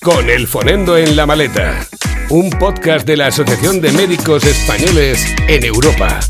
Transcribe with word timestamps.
Con 0.00 0.30
el 0.30 0.46
Fonendo 0.46 0.96
en 0.96 1.16
la 1.16 1.26
maleta, 1.26 1.84
un 2.30 2.50
podcast 2.50 3.04
de 3.04 3.16
la 3.16 3.26
Asociación 3.26 3.80
de 3.80 3.90
Médicos 3.90 4.44
Españoles 4.44 5.34
en 5.48 5.64
Europa. 5.64 6.20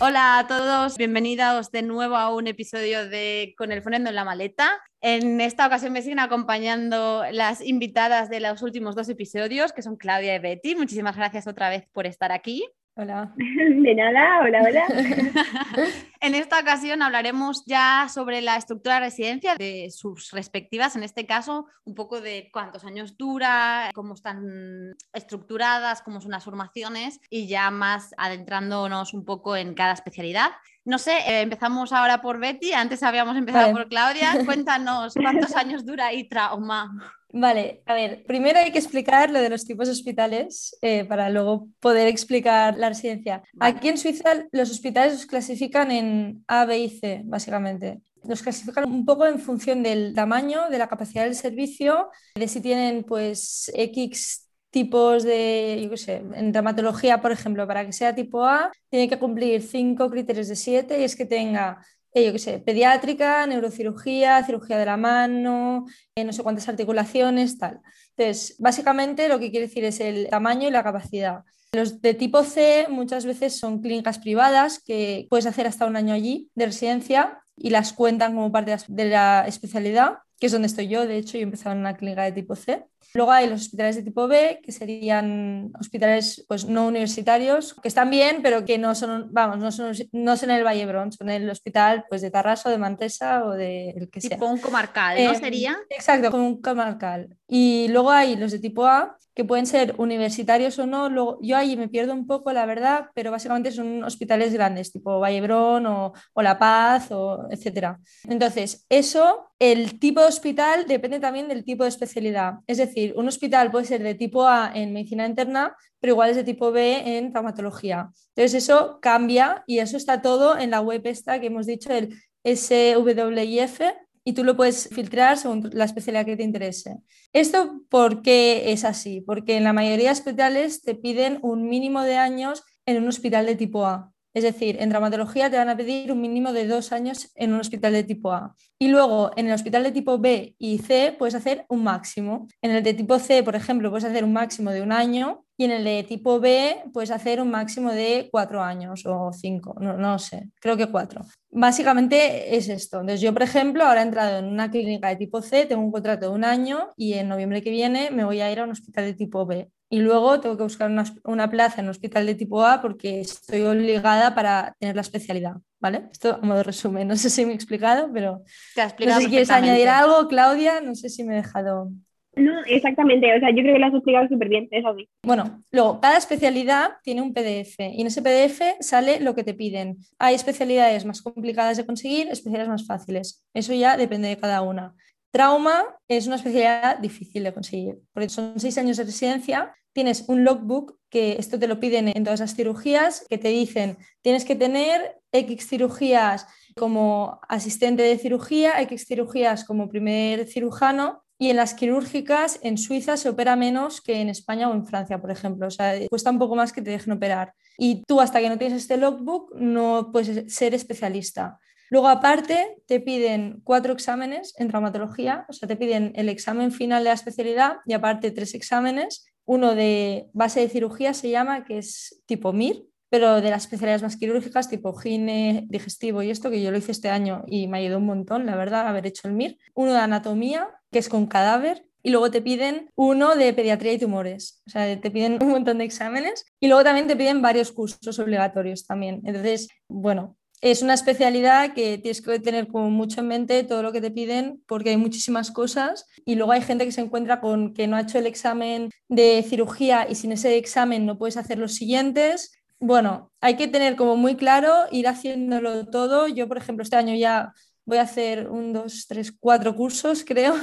Hola 0.00 0.38
a 0.38 0.46
todos, 0.46 0.96
bienvenidos 0.96 1.70
de 1.70 1.82
nuevo 1.82 2.16
a 2.16 2.34
un 2.34 2.46
episodio 2.46 3.06
de 3.06 3.54
Con 3.58 3.70
el 3.70 3.82
Fonendo 3.82 4.08
en 4.08 4.16
la 4.16 4.24
maleta. 4.24 4.80
En 5.02 5.42
esta 5.42 5.66
ocasión 5.66 5.92
me 5.92 6.00
siguen 6.00 6.20
acompañando 6.20 7.24
las 7.32 7.60
invitadas 7.60 8.30
de 8.30 8.40
los 8.40 8.62
últimos 8.62 8.96
dos 8.96 9.10
episodios, 9.10 9.74
que 9.74 9.82
son 9.82 9.96
Claudia 9.96 10.34
y 10.34 10.38
Betty. 10.38 10.74
Muchísimas 10.76 11.16
gracias 11.16 11.46
otra 11.46 11.68
vez 11.68 11.86
por 11.92 12.06
estar 12.06 12.32
aquí. 12.32 12.66
Hola. 12.96 13.32
De 13.36 13.94
nada, 13.94 14.40
hola, 14.42 14.62
hola. 14.62 14.84
en 16.20 16.34
esta 16.34 16.58
ocasión 16.58 17.02
hablaremos 17.02 17.64
ya 17.64 18.08
sobre 18.12 18.40
la 18.40 18.56
estructura 18.56 18.96
de 18.96 19.00
residencia 19.00 19.54
de 19.54 19.90
sus 19.90 20.32
respectivas, 20.32 20.96
en 20.96 21.04
este 21.04 21.24
caso 21.24 21.66
un 21.84 21.94
poco 21.94 22.20
de 22.20 22.50
cuántos 22.52 22.84
años 22.84 23.16
dura, 23.16 23.90
cómo 23.94 24.14
están 24.14 24.96
estructuradas, 25.12 26.02
cómo 26.02 26.20
son 26.20 26.32
las 26.32 26.44
formaciones 26.44 27.20
y 27.30 27.46
ya 27.46 27.70
más 27.70 28.12
adentrándonos 28.18 29.14
un 29.14 29.24
poco 29.24 29.56
en 29.56 29.74
cada 29.74 29.92
especialidad. 29.92 30.50
No 30.84 30.98
sé, 30.98 31.12
eh, 31.12 31.42
empezamos 31.42 31.92
ahora 31.92 32.20
por 32.20 32.38
Betty, 32.38 32.72
antes 32.72 33.02
habíamos 33.02 33.36
empezado 33.36 33.70
por 33.72 33.88
Claudia. 33.88 34.32
Cuéntanos 34.44 35.14
cuántos 35.14 35.54
años 35.54 35.86
dura 35.86 36.12
y 36.12 36.28
trauma. 36.28 36.90
Vale, 37.32 37.82
a 37.86 37.94
ver, 37.94 38.24
primero 38.24 38.58
hay 38.58 38.72
que 38.72 38.78
explicar 38.78 39.30
lo 39.30 39.40
de 39.40 39.50
los 39.50 39.64
tipos 39.64 39.86
de 39.86 39.92
hospitales 39.92 40.76
eh, 40.82 41.04
para 41.04 41.30
luego 41.30 41.68
poder 41.78 42.08
explicar 42.08 42.76
la 42.76 42.88
residencia. 42.88 43.42
Aquí 43.60 43.88
en 43.88 43.98
Suiza 43.98 44.46
los 44.50 44.70
hospitales 44.70 45.12
los 45.12 45.26
clasifican 45.26 45.92
en 45.92 46.44
A, 46.48 46.64
B 46.64 46.78
y 46.78 46.90
C, 46.90 47.22
básicamente. 47.24 48.00
Los 48.24 48.42
clasifican 48.42 48.90
un 48.90 49.04
poco 49.04 49.26
en 49.26 49.38
función 49.38 49.82
del 49.82 50.12
tamaño, 50.14 50.68
de 50.70 50.78
la 50.78 50.88
capacidad 50.88 51.24
del 51.24 51.36
servicio, 51.36 52.10
de 52.34 52.48
si 52.48 52.60
tienen 52.60 53.04
pues 53.04 53.70
X 53.74 54.48
tipos 54.70 55.22
de, 55.22 55.80
yo 55.82 55.90
qué 55.90 55.96
sé, 55.96 56.22
en 56.34 56.52
dermatología, 56.52 57.20
por 57.20 57.32
ejemplo, 57.32 57.66
para 57.66 57.84
que 57.86 57.92
sea 57.92 58.14
tipo 58.14 58.44
A, 58.44 58.72
tiene 58.88 59.08
que 59.08 59.18
cumplir 59.18 59.62
cinco 59.62 60.10
criterios 60.10 60.48
de 60.48 60.56
siete 60.56 61.00
y 61.00 61.04
es 61.04 61.16
que 61.16 61.26
tenga 61.26 61.84
eh, 62.12 62.26
yo 62.26 62.32
qué 62.32 62.38
sé, 62.38 62.58
pediátrica, 62.58 63.46
neurocirugía, 63.46 64.44
cirugía 64.44 64.78
de 64.78 64.86
la 64.86 64.96
mano, 64.96 65.86
eh, 66.14 66.24
no 66.24 66.32
sé 66.32 66.42
cuántas 66.42 66.68
articulaciones, 66.68 67.58
tal. 67.58 67.80
Entonces, 68.16 68.56
básicamente 68.58 69.28
lo 69.28 69.38
que 69.38 69.50
quiere 69.50 69.66
decir 69.66 69.84
es 69.84 70.00
el 70.00 70.28
tamaño 70.28 70.68
y 70.68 70.70
la 70.70 70.82
capacidad. 70.82 71.44
Los 71.72 72.02
de 72.02 72.14
tipo 72.14 72.42
C 72.42 72.86
muchas 72.88 73.26
veces 73.26 73.56
son 73.56 73.80
clínicas 73.80 74.18
privadas 74.18 74.82
que 74.84 75.26
puedes 75.30 75.46
hacer 75.46 75.68
hasta 75.68 75.86
un 75.86 75.94
año 75.94 76.12
allí 76.12 76.50
de 76.54 76.66
residencia 76.66 77.38
y 77.56 77.70
las 77.70 77.92
cuentan 77.92 78.34
como 78.34 78.50
parte 78.50 78.76
de 78.88 79.04
la 79.04 79.44
especialidad, 79.46 80.18
que 80.40 80.46
es 80.46 80.52
donde 80.52 80.66
estoy 80.66 80.88
yo. 80.88 81.06
De 81.06 81.18
hecho, 81.18 81.34
yo 81.34 81.40
he 81.40 81.42
empezado 81.42 81.74
en 81.74 81.80
una 81.80 81.96
clínica 81.96 82.24
de 82.24 82.32
tipo 82.32 82.56
C. 82.56 82.84
Luego 83.12 83.30
hay 83.30 83.48
los 83.48 83.62
hospitales 83.62 83.96
de 83.96 84.02
tipo 84.02 84.26
B, 84.26 84.60
que 84.62 84.72
serían 84.72 85.70
hospitales 85.78 86.44
pues, 86.48 86.64
no 86.64 86.86
universitarios, 86.86 87.74
que 87.74 87.88
están 87.88 88.08
bien, 88.08 88.40
pero 88.42 88.64
que 88.64 88.78
no 88.78 88.94
son, 88.94 89.28
vamos, 89.32 89.58
no 89.58 89.70
son, 89.70 89.92
no 90.12 90.36
son 90.36 90.50
el 90.50 90.64
Vallebrón, 90.64 91.12
son 91.12 91.28
el 91.28 91.48
hospital 91.50 92.04
pues, 92.08 92.22
de 92.22 92.30
Tarrasa, 92.30 92.70
de 92.70 92.78
Mantesa 92.78 93.44
o 93.44 93.52
de 93.52 93.90
el 93.90 94.10
que 94.10 94.20
tipo 94.20 94.28
sea. 94.28 94.36
Tipo 94.38 94.46
un 94.46 94.58
comarcal, 94.58 95.22
¿no? 95.22 95.32
Eh, 95.32 95.34
¿Sería? 95.36 95.76
Exacto, 95.90 96.30
como 96.30 96.46
un 96.46 96.62
comarcal. 96.62 97.36
Y 97.46 97.88
luego 97.88 98.10
hay 98.10 98.36
los 98.36 98.52
de 98.52 98.60
tipo 98.60 98.86
A, 98.86 99.18
que 99.34 99.44
pueden 99.44 99.66
ser 99.66 99.94
universitarios 99.98 100.78
o 100.78 100.86
no. 100.86 101.08
Luego, 101.08 101.38
yo 101.42 101.56
ahí 101.56 101.76
me 101.76 101.88
pierdo 101.88 102.14
un 102.14 102.26
poco, 102.26 102.52
la 102.52 102.66
verdad, 102.66 103.06
pero 103.14 103.30
básicamente 103.30 103.72
son 103.72 104.04
hospitales 104.04 104.52
grandes, 104.52 104.92
tipo 104.92 105.20
Vallebrón 105.20 105.86
o, 105.86 106.12
o 106.32 106.42
La 106.42 106.58
Paz, 106.58 107.08
o 107.10 107.46
etcétera. 107.50 107.98
Entonces, 108.28 108.86
eso, 108.88 109.49
el 109.60 109.98
tipo 109.98 110.22
de 110.22 110.28
hospital 110.28 110.86
depende 110.88 111.20
también 111.20 111.46
del 111.46 111.64
tipo 111.64 111.84
de 111.84 111.90
especialidad. 111.90 112.54
Es 112.66 112.78
decir, 112.78 113.12
un 113.14 113.28
hospital 113.28 113.70
puede 113.70 113.84
ser 113.84 114.02
de 114.02 114.14
tipo 114.14 114.48
A 114.48 114.72
en 114.74 114.92
medicina 114.94 115.26
interna, 115.26 115.76
pero 116.00 116.14
igual 116.14 116.30
es 116.30 116.36
de 116.36 116.44
tipo 116.44 116.72
B 116.72 117.18
en 117.18 117.30
traumatología. 117.30 118.10
Entonces, 118.34 118.64
eso 118.64 118.98
cambia 119.02 119.62
y 119.66 119.80
eso 119.80 119.98
está 119.98 120.22
todo 120.22 120.58
en 120.58 120.70
la 120.70 120.80
web 120.80 121.02
esta 121.04 121.40
que 121.40 121.48
hemos 121.48 121.66
dicho, 121.66 121.92
el 121.92 122.16
SWIF, 122.42 123.80
y 124.24 124.32
tú 124.32 124.44
lo 124.44 124.56
puedes 124.56 124.88
filtrar 124.88 125.36
según 125.36 125.68
la 125.74 125.84
especialidad 125.84 126.24
que 126.24 126.38
te 126.38 126.42
interese. 126.42 126.96
¿Esto 127.34 127.82
por 127.90 128.22
qué 128.22 128.72
es 128.72 128.84
así? 128.84 129.20
Porque 129.20 129.58
en 129.58 129.64
la 129.64 129.74
mayoría 129.74 130.06
de 130.06 130.12
hospitales 130.12 130.82
te 130.82 130.94
piden 130.94 131.38
un 131.42 131.68
mínimo 131.68 132.02
de 132.02 132.16
años 132.16 132.62
en 132.86 133.02
un 133.02 133.08
hospital 133.08 133.44
de 133.44 133.56
tipo 133.56 133.84
A. 133.84 134.10
Es 134.32 134.44
decir, 134.44 134.76
en 134.80 134.90
traumatología 134.90 135.50
te 135.50 135.56
van 135.56 135.68
a 135.68 135.76
pedir 135.76 136.12
un 136.12 136.20
mínimo 136.20 136.52
de 136.52 136.66
dos 136.66 136.92
años 136.92 137.30
en 137.34 137.52
un 137.52 137.60
hospital 137.60 137.92
de 137.92 138.04
tipo 138.04 138.32
A. 138.32 138.54
Y 138.78 138.88
luego 138.88 139.32
en 139.36 139.48
el 139.48 139.52
hospital 139.52 139.82
de 139.82 139.90
tipo 139.90 140.18
B 140.18 140.54
y 140.58 140.78
C 140.78 141.14
puedes 141.18 141.34
hacer 141.34 141.66
un 141.68 141.82
máximo. 141.82 142.46
En 142.62 142.70
el 142.70 142.84
de 142.84 142.94
tipo 142.94 143.18
C, 143.18 143.42
por 143.42 143.56
ejemplo, 143.56 143.90
puedes 143.90 144.04
hacer 144.04 144.22
un 144.24 144.32
máximo 144.32 144.70
de 144.70 144.82
un 144.82 144.92
año 144.92 145.44
y 145.56 145.64
en 145.64 145.72
el 145.72 145.84
de 145.84 146.04
tipo 146.04 146.38
B 146.38 146.84
puedes 146.92 147.10
hacer 147.10 147.40
un 147.40 147.50
máximo 147.50 147.92
de 147.92 148.28
cuatro 148.30 148.62
años 148.62 149.04
o 149.04 149.30
cinco, 149.32 149.76
no, 149.78 149.94
no 149.94 150.18
sé, 150.18 150.48
creo 150.60 150.76
que 150.76 150.86
cuatro. 150.86 151.22
Básicamente 151.50 152.56
es 152.56 152.68
esto. 152.68 153.00
Entonces 153.00 153.20
yo, 153.20 153.34
por 153.34 153.42
ejemplo, 153.42 153.84
ahora 153.84 154.00
he 154.00 154.04
entrado 154.04 154.38
en 154.38 154.46
una 154.46 154.70
clínica 154.70 155.08
de 155.08 155.16
tipo 155.16 155.42
C, 155.42 155.66
tengo 155.66 155.82
un 155.82 155.92
contrato 155.92 156.30
de 156.30 156.34
un 156.34 156.44
año 156.44 156.88
y 156.96 157.14
en 157.14 157.28
noviembre 157.28 157.62
que 157.62 157.70
viene 157.70 158.10
me 158.10 158.24
voy 158.24 158.40
a 158.40 158.50
ir 158.50 158.60
a 158.60 158.64
un 158.64 158.70
hospital 158.70 159.04
de 159.04 159.14
tipo 159.14 159.44
B 159.44 159.70
y 159.92 159.98
luego 159.98 160.40
tengo 160.40 160.56
que 160.56 160.62
buscar 160.62 160.88
una, 160.88 161.04
una, 161.24 161.50
plaza 161.50 161.80
en 161.80 161.86
un 161.86 161.90
hospital 161.90 162.24
de 162.24 162.36
tipo 162.36 162.64
A 162.64 162.80
porque 162.80 163.20
estoy 163.20 163.62
obligada 163.62 164.36
para 164.36 164.76
tener 164.78 164.94
la 164.94 165.02
especialidad, 165.02 165.56
¿vale? 165.80 166.04
Esto 166.12 166.38
a 166.40 166.46
modo 166.46 166.58
de 166.58 166.64
resumen, 166.64 167.08
no 167.08 167.16
sé 167.16 167.28
si 167.28 167.44
me 167.44 167.52
he 167.52 167.54
explicado, 167.56 168.08
pero 168.12 168.42
Te 168.76 168.82
explicado 168.82 169.16
no 169.16 169.20
sé 169.20 169.24
si 169.24 169.30
quieres 169.30 169.50
añadir 169.50 169.88
algo, 169.88 170.28
Claudia, 170.28 170.80
no 170.80 170.94
sé 170.94 171.08
si 171.10 171.24
me 171.24 171.34
he 171.34 171.42
dejado... 171.42 171.90
No, 172.36 172.60
exactamente, 172.66 173.36
o 173.36 173.40
sea, 173.40 173.50
yo 173.50 173.62
creo 173.62 173.74
que 173.74 173.80
lo 173.80 173.86
has 173.86 173.94
explicado 173.94 174.28
súper 174.28 174.48
bien, 174.48 174.68
es 174.70 174.84
así. 174.86 175.08
Bueno, 175.24 175.64
luego, 175.72 176.00
cada 176.00 176.16
especialidad 176.16 176.92
tiene 177.02 177.22
un 177.22 177.34
PDF 177.34 177.80
y 177.80 178.00
en 178.00 178.06
ese 178.06 178.22
PDF 178.22 178.62
sale 178.78 179.18
lo 179.18 179.34
que 179.34 179.42
te 179.42 179.54
piden. 179.54 179.96
Hay 180.20 180.36
especialidades 180.36 181.04
más 181.04 181.20
complicadas 181.20 181.76
de 181.76 181.84
conseguir, 181.84 182.28
especialidades 182.28 182.68
más 182.68 182.86
fáciles. 182.86 183.44
Eso 183.52 183.74
ya 183.74 183.96
depende 183.96 184.28
de 184.28 184.36
cada 184.36 184.62
una. 184.62 184.94
Trauma 185.32 185.84
es 186.08 186.26
una 186.28 186.36
especialidad 186.36 186.98
difícil 186.98 187.44
de 187.44 187.52
conseguir, 187.52 187.98
porque 188.12 188.28
son 188.28 188.58
seis 188.58 188.78
años 188.78 188.96
de 188.96 189.04
residencia, 189.04 189.74
tienes 189.92 190.24
un 190.28 190.44
logbook, 190.44 190.98
que 191.10 191.36
esto 191.38 191.58
te 191.58 191.66
lo 191.66 191.80
piden 191.80 192.08
en 192.08 192.24
todas 192.24 192.40
las 192.40 192.54
cirugías, 192.54 193.26
que 193.28 193.38
te 193.38 193.48
dicen, 193.48 193.98
tienes 194.22 194.44
que 194.44 194.54
tener 194.54 195.20
X 195.32 195.68
cirugías 195.68 196.46
como 196.76 197.40
asistente 197.48 198.02
de 198.02 198.16
cirugía, 198.16 198.80
X 198.82 199.06
cirugías 199.06 199.64
como 199.64 199.88
primer 199.88 200.46
cirujano, 200.46 201.24
y 201.40 201.48
en 201.48 201.56
las 201.56 201.72
quirúrgicas 201.72 202.60
en 202.62 202.76
Suiza 202.76 203.16
se 203.16 203.30
opera 203.30 203.56
menos 203.56 204.02
que 204.02 204.20
en 204.20 204.28
España 204.28 204.68
o 204.68 204.74
en 204.74 204.86
Francia, 204.86 205.22
por 205.22 205.30
ejemplo. 205.30 205.68
O 205.68 205.70
sea, 205.70 205.94
cuesta 206.10 206.30
un 206.30 206.38
poco 206.38 206.54
más 206.54 206.70
que 206.70 206.82
te 206.82 206.90
dejen 206.90 207.14
operar. 207.14 207.54
Y 207.78 208.02
tú 208.06 208.20
hasta 208.20 208.40
que 208.40 208.50
no 208.50 208.58
tienes 208.58 208.82
este 208.82 208.98
logbook 208.98 209.54
no 209.56 210.10
puedes 210.12 210.54
ser 210.54 210.74
especialista. 210.74 211.58
Luego, 211.90 212.08
aparte, 212.08 212.78
te 212.86 213.00
piden 213.00 213.60
cuatro 213.64 213.92
exámenes 213.92 214.54
en 214.58 214.68
traumatología, 214.68 215.44
o 215.48 215.52
sea, 215.52 215.68
te 215.68 215.76
piden 215.76 216.12
el 216.14 216.28
examen 216.28 216.70
final 216.70 217.02
de 217.02 217.10
la 217.10 217.14
especialidad 217.14 217.78
y 217.84 217.92
aparte 217.94 218.30
tres 218.30 218.54
exámenes. 218.54 219.26
Uno 219.44 219.74
de 219.74 220.28
base 220.32 220.60
de 220.60 220.68
cirugía 220.68 221.12
se 221.14 221.30
llama, 221.30 221.64
que 221.64 221.78
es 221.78 222.22
tipo 222.26 222.52
MIR, 222.52 222.86
pero 223.08 223.40
de 223.40 223.50
las 223.50 223.64
especialidades 223.64 224.02
más 224.02 224.16
quirúrgicas, 224.16 224.68
tipo 224.68 224.94
gine, 224.94 225.66
digestivo 225.68 226.22
y 226.22 226.30
esto, 226.30 226.48
que 226.48 226.62
yo 226.62 226.70
lo 226.70 226.78
hice 226.78 226.92
este 226.92 227.10
año 227.10 227.42
y 227.48 227.66
me 227.66 227.78
ayudó 227.78 227.98
un 227.98 228.06
montón, 228.06 228.46
la 228.46 228.54
verdad, 228.54 228.86
haber 228.86 229.06
hecho 229.06 229.26
el 229.26 229.34
MIR. 229.34 229.58
Uno 229.74 229.92
de 229.92 229.98
anatomía, 229.98 230.68
que 230.92 231.00
es 231.00 231.08
con 231.08 231.26
cadáver, 231.26 231.84
y 232.02 232.10
luego 232.10 232.30
te 232.30 232.40
piden 232.40 232.90
uno 232.94 233.34
de 233.34 233.52
pediatría 233.52 233.92
y 233.92 233.98
tumores. 233.98 234.62
O 234.66 234.70
sea, 234.70 235.00
te 235.00 235.10
piden 235.10 235.42
un 235.42 235.50
montón 235.50 235.78
de 235.78 235.84
exámenes 235.84 236.46
y 236.60 236.68
luego 236.68 236.84
también 236.84 237.06
te 237.06 237.16
piden 237.16 237.42
varios 237.42 237.72
cursos 237.72 238.18
obligatorios 238.18 238.86
también. 238.86 239.20
Entonces, 239.24 239.68
bueno, 239.88 240.36
es 240.60 240.82
una 240.82 240.94
especialidad 240.94 241.72
que 241.72 241.96
tienes 241.98 242.20
que 242.20 242.38
tener 242.38 242.68
como 242.68 242.90
mucho 242.90 243.20
en 243.20 243.28
mente 243.28 243.64
todo 243.64 243.82
lo 243.82 243.92
que 243.92 244.00
te 244.00 244.10
piden 244.10 244.62
porque 244.66 244.90
hay 244.90 244.98
muchísimas 244.98 245.50
cosas 245.50 246.06
y 246.26 246.34
luego 246.34 246.52
hay 246.52 246.60
gente 246.60 246.84
que 246.84 246.92
se 246.92 247.00
encuentra 247.00 247.40
con 247.40 247.72
que 247.72 247.86
no 247.86 247.96
ha 247.96 248.02
hecho 248.02 248.18
el 248.18 248.26
examen 248.26 248.90
de 249.08 249.42
cirugía 249.48 250.06
y 250.08 250.14
sin 250.16 250.32
ese 250.32 250.56
examen 250.58 251.06
no 251.06 251.16
puedes 251.16 251.38
hacer 251.38 251.58
los 251.58 251.74
siguientes. 251.74 252.52
Bueno, 252.78 253.32
hay 253.40 253.56
que 253.56 253.68
tener 253.68 253.96
como 253.96 254.16
muy 254.16 254.36
claro 254.36 254.74
ir 254.90 255.08
haciéndolo 255.08 255.86
todo. 255.86 256.28
Yo, 256.28 256.46
por 256.46 256.58
ejemplo, 256.58 256.82
este 256.82 256.96
año 256.96 257.14
ya 257.14 257.54
voy 257.86 257.98
a 257.98 258.02
hacer 258.02 258.48
un, 258.48 258.72
dos, 258.72 259.06
tres, 259.08 259.32
cuatro 259.32 259.74
cursos, 259.74 260.24
creo. 260.26 260.54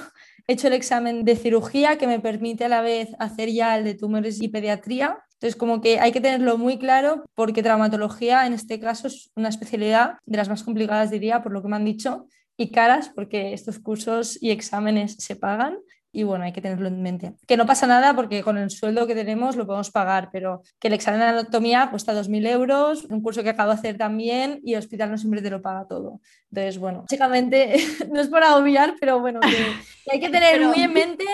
He 0.48 0.54
hecho 0.54 0.68
el 0.68 0.74
examen 0.74 1.26
de 1.26 1.36
cirugía 1.36 1.98
que 1.98 2.08
me 2.08 2.20
permite 2.20 2.66
a 2.66 2.70
la 2.70 2.82
vez 2.82 3.10
hacer 3.20 3.50
ya 3.50 3.78
el 3.78 3.84
de 3.84 3.96
tumores 3.96 4.42
y 4.42 4.48
pediatría 4.48 5.18
entonces, 5.38 5.56
como 5.56 5.81
que 5.81 6.00
hay 6.00 6.12
que 6.12 6.19
tenerlo 6.19 6.57
muy 6.57 6.80
claro 6.80 7.24
porque 7.36 7.62
traumatología 7.62 8.48
en 8.48 8.54
este 8.54 8.80
caso 8.80 9.06
es 9.07 9.30
una 9.36 9.50
especialidad 9.50 10.18
de 10.25 10.38
las 10.38 10.50
más 10.50 10.63
complicadas, 10.63 11.12
diría, 11.12 11.44
por 11.44 11.51
lo 11.51 11.62
que 11.62 11.68
me 11.68 11.75
han 11.75 11.86
dicho, 11.86 12.25
y 12.57 12.72
caras 12.72 13.12
porque 13.13 13.54
estos 13.54 13.78
cursos 13.78 14.42
y 14.42 14.50
exámenes 14.50 15.16
se 15.19 15.36
pagan. 15.36 15.78
y 16.12 16.24
bueno, 16.24 16.45
hay 16.45 16.54
que 16.54 16.62
tenerlo 16.62 16.88
en 16.88 17.04
mente. 17.04 17.36
Que 17.45 17.57
no 17.57 17.68
pasa 17.68 17.86
nada 17.86 18.16
porque 18.16 18.42
con 18.42 18.57
el 18.57 18.72
sueldo 18.72 19.06
que 19.06 19.13
tenemos 19.13 19.56
lo 19.56 19.68
podemos 19.68 19.92
pagar, 19.92 20.30
pero 20.31 20.63
que 20.80 20.88
el 20.88 20.95
examen 20.95 21.19
de 21.19 21.28
anatomía 21.28 21.90
cuesta 21.92 22.16
2.000 22.16 22.48
euros, 22.48 23.06
un 23.06 23.22
curso 23.22 23.44
que 23.44 23.50
acabo 23.50 23.69
de 23.69 23.78
hacer 23.78 23.98
también 23.98 24.60
y 24.63 24.74
el 24.74 24.80
hospital 24.80 25.12
no 25.12 25.19
siempre 25.19 25.44
te 25.44 25.51
lo 25.51 25.62
paga 25.62 25.86
todo. 25.88 26.19
Entonces, 26.50 26.80
bueno, 26.80 27.01
básicamente 27.01 27.75
no 28.12 28.19
es 28.19 28.30
para 28.30 28.56
obviar, 28.56 28.95
pero 29.00 29.19
bueno, 29.19 29.40
que, 29.42 30.12
hay 30.12 30.19
que 30.19 30.30
tener 30.30 30.60
muy 30.66 30.81
en 30.81 30.94
mente 30.94 31.25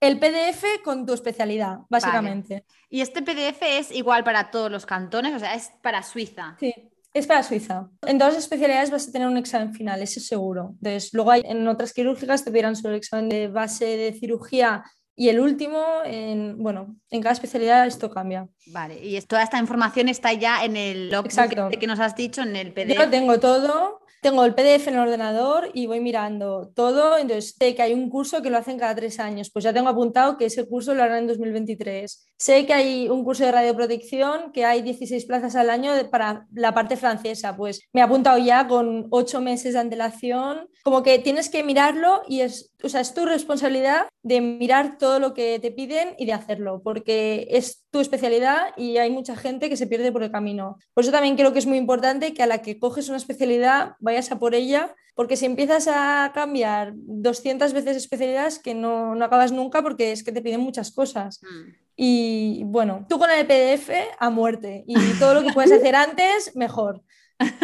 el 0.00 0.18
PDF 0.18 0.82
con 0.82 1.06
tu 1.06 1.12
especialidad, 1.12 1.80
básicamente. 1.88 2.64
Y 2.88 3.02
este 3.02 3.22
PDF 3.22 3.62
es 3.62 3.90
igual 3.90 4.24
para 4.24 4.50
todos 4.50 4.70
los 4.70 4.86
cantones, 4.86 5.34
o 5.34 5.38
sea, 5.38 5.54
es 5.54 5.70
para 5.82 6.02
Suiza. 6.02 6.56
Sí. 6.58 6.74
Es 7.12 7.26
para 7.26 7.42
Suiza. 7.42 7.90
En 8.06 8.18
todas 8.18 8.34
las 8.34 8.44
especialidades 8.44 8.90
vas 8.90 9.08
a 9.08 9.12
tener 9.12 9.26
un 9.26 9.36
examen 9.36 9.74
final, 9.74 10.00
eso 10.00 10.20
seguro. 10.20 10.74
Entonces, 10.76 11.12
luego 11.12 11.32
hay, 11.32 11.42
en 11.44 11.66
otras 11.66 11.92
quirúrgicas 11.92 12.44
te 12.44 12.52
pedirán 12.52 12.76
solo 12.76 12.90
el 12.90 12.98
examen 12.98 13.28
de 13.28 13.48
base 13.48 13.84
de 13.84 14.12
cirugía 14.12 14.84
y 15.16 15.28
el 15.28 15.40
último, 15.40 15.84
en, 16.04 16.56
bueno, 16.62 16.96
en 17.10 17.20
cada 17.20 17.32
especialidad 17.32 17.86
esto 17.86 18.10
cambia. 18.10 18.48
Vale, 18.68 19.04
y 19.04 19.20
toda 19.22 19.42
esta 19.42 19.58
información 19.58 20.08
está 20.08 20.32
ya 20.32 20.64
en 20.64 20.76
el 20.76 21.10
logbook 21.10 21.26
Exacto. 21.26 21.68
que 21.78 21.86
nos 21.86 22.00
has 22.00 22.14
dicho, 22.14 22.42
en 22.42 22.56
el 22.56 22.72
PDF. 22.72 22.96
Yo 22.96 23.10
tengo 23.10 23.38
todo 23.38 23.99
tengo 24.20 24.44
el 24.44 24.54
PDF 24.54 24.88
en 24.88 24.94
el 24.94 25.00
ordenador 25.00 25.70
y 25.74 25.86
voy 25.86 26.00
mirando 26.00 26.70
todo, 26.74 27.18
entonces 27.18 27.54
sé 27.58 27.74
que 27.74 27.82
hay 27.82 27.94
un 27.94 28.10
curso 28.10 28.42
que 28.42 28.50
lo 28.50 28.58
hacen 28.58 28.78
cada 28.78 28.94
tres 28.94 29.18
años, 29.20 29.50
pues 29.50 29.64
ya 29.64 29.72
tengo 29.72 29.88
apuntado 29.88 30.36
que 30.36 30.46
ese 30.46 30.66
curso 30.66 30.94
lo 30.94 31.02
harán 31.02 31.20
en 31.20 31.26
2023. 31.28 32.29
Sé 32.40 32.64
que 32.64 32.72
hay 32.72 33.06
un 33.10 33.22
curso 33.22 33.44
de 33.44 33.52
radioprotección 33.52 34.50
que 34.52 34.64
hay 34.64 34.80
16 34.80 35.26
plazas 35.26 35.56
al 35.56 35.68
año 35.68 35.92
para 36.10 36.46
la 36.54 36.72
parte 36.72 36.96
francesa, 36.96 37.54
pues 37.54 37.82
me 37.92 38.00
he 38.00 38.02
apuntado 38.02 38.38
ya 38.38 38.66
con 38.66 39.08
ocho 39.10 39.42
meses 39.42 39.74
de 39.74 39.80
antelación, 39.80 40.66
como 40.82 41.02
que 41.02 41.18
tienes 41.18 41.50
que 41.50 41.62
mirarlo 41.62 42.22
y 42.26 42.40
es, 42.40 42.72
o 42.82 42.88
sea, 42.88 43.02
es 43.02 43.12
tu 43.12 43.26
responsabilidad 43.26 44.06
de 44.22 44.40
mirar 44.40 44.96
todo 44.96 45.20
lo 45.20 45.34
que 45.34 45.58
te 45.58 45.70
piden 45.70 46.14
y 46.16 46.24
de 46.24 46.32
hacerlo, 46.32 46.80
porque 46.82 47.46
es 47.50 47.84
tu 47.90 48.00
especialidad 48.00 48.68
y 48.74 48.96
hay 48.96 49.10
mucha 49.10 49.36
gente 49.36 49.68
que 49.68 49.76
se 49.76 49.86
pierde 49.86 50.10
por 50.10 50.22
el 50.22 50.30
camino. 50.30 50.78
Por 50.94 51.04
eso 51.04 51.12
también 51.12 51.36
creo 51.36 51.52
que 51.52 51.58
es 51.58 51.66
muy 51.66 51.76
importante 51.76 52.32
que 52.32 52.42
a 52.42 52.46
la 52.46 52.62
que 52.62 52.78
coges 52.78 53.10
una 53.10 53.18
especialidad 53.18 53.96
vayas 53.98 54.32
a 54.32 54.38
por 54.38 54.54
ella, 54.54 54.94
porque 55.14 55.36
si 55.36 55.44
empiezas 55.44 55.88
a 55.88 56.30
cambiar 56.32 56.92
200 56.94 57.74
veces 57.74 57.98
especialidades 57.98 58.58
que 58.58 58.72
no, 58.72 59.14
no 59.14 59.26
acabas 59.26 59.52
nunca 59.52 59.82
porque 59.82 60.12
es 60.12 60.24
que 60.24 60.32
te 60.32 60.40
piden 60.40 60.60
muchas 60.60 60.90
cosas. 60.90 61.40
Mm. 61.42 61.89
Y 62.02 62.62
bueno, 62.64 63.04
tú 63.10 63.18
con 63.18 63.28
el 63.30 63.44
PDF 63.44 63.90
a 64.18 64.30
muerte 64.30 64.84
y 64.86 64.94
todo 65.18 65.34
lo 65.34 65.42
que 65.42 65.52
puedes 65.52 65.70
hacer 65.70 65.94
antes, 65.96 66.56
mejor. 66.56 67.02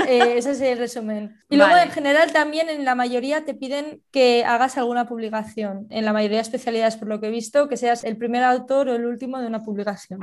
Eh, 0.07 0.35
ese 0.37 0.51
es 0.51 0.61
el 0.61 0.77
resumen. 0.77 1.39
Y 1.49 1.57
luego, 1.57 1.75
en 1.75 1.91
general, 1.91 2.31
también 2.35 2.69
en 2.69 2.85
la 2.85 2.95
mayoría 2.95 3.47
te 3.47 3.55
piden 3.55 4.03
que 4.13 4.45
hagas 4.45 4.77
alguna 4.77 5.09
publicación. 5.09 5.87
En 5.89 6.05
la 6.05 6.13
mayoría 6.13 6.37
de 6.37 6.43
especialidades, 6.43 6.99
por 6.99 7.09
lo 7.09 7.19
que 7.19 7.29
he 7.29 7.31
visto, 7.31 7.67
que 7.67 7.79
seas 7.79 8.05
el 8.05 8.19
primer 8.19 8.43
autor 8.43 8.91
o 8.91 8.95
el 8.95 9.07
último 9.07 9.41
de 9.41 9.47
una 9.47 9.65
publicación. 9.65 10.21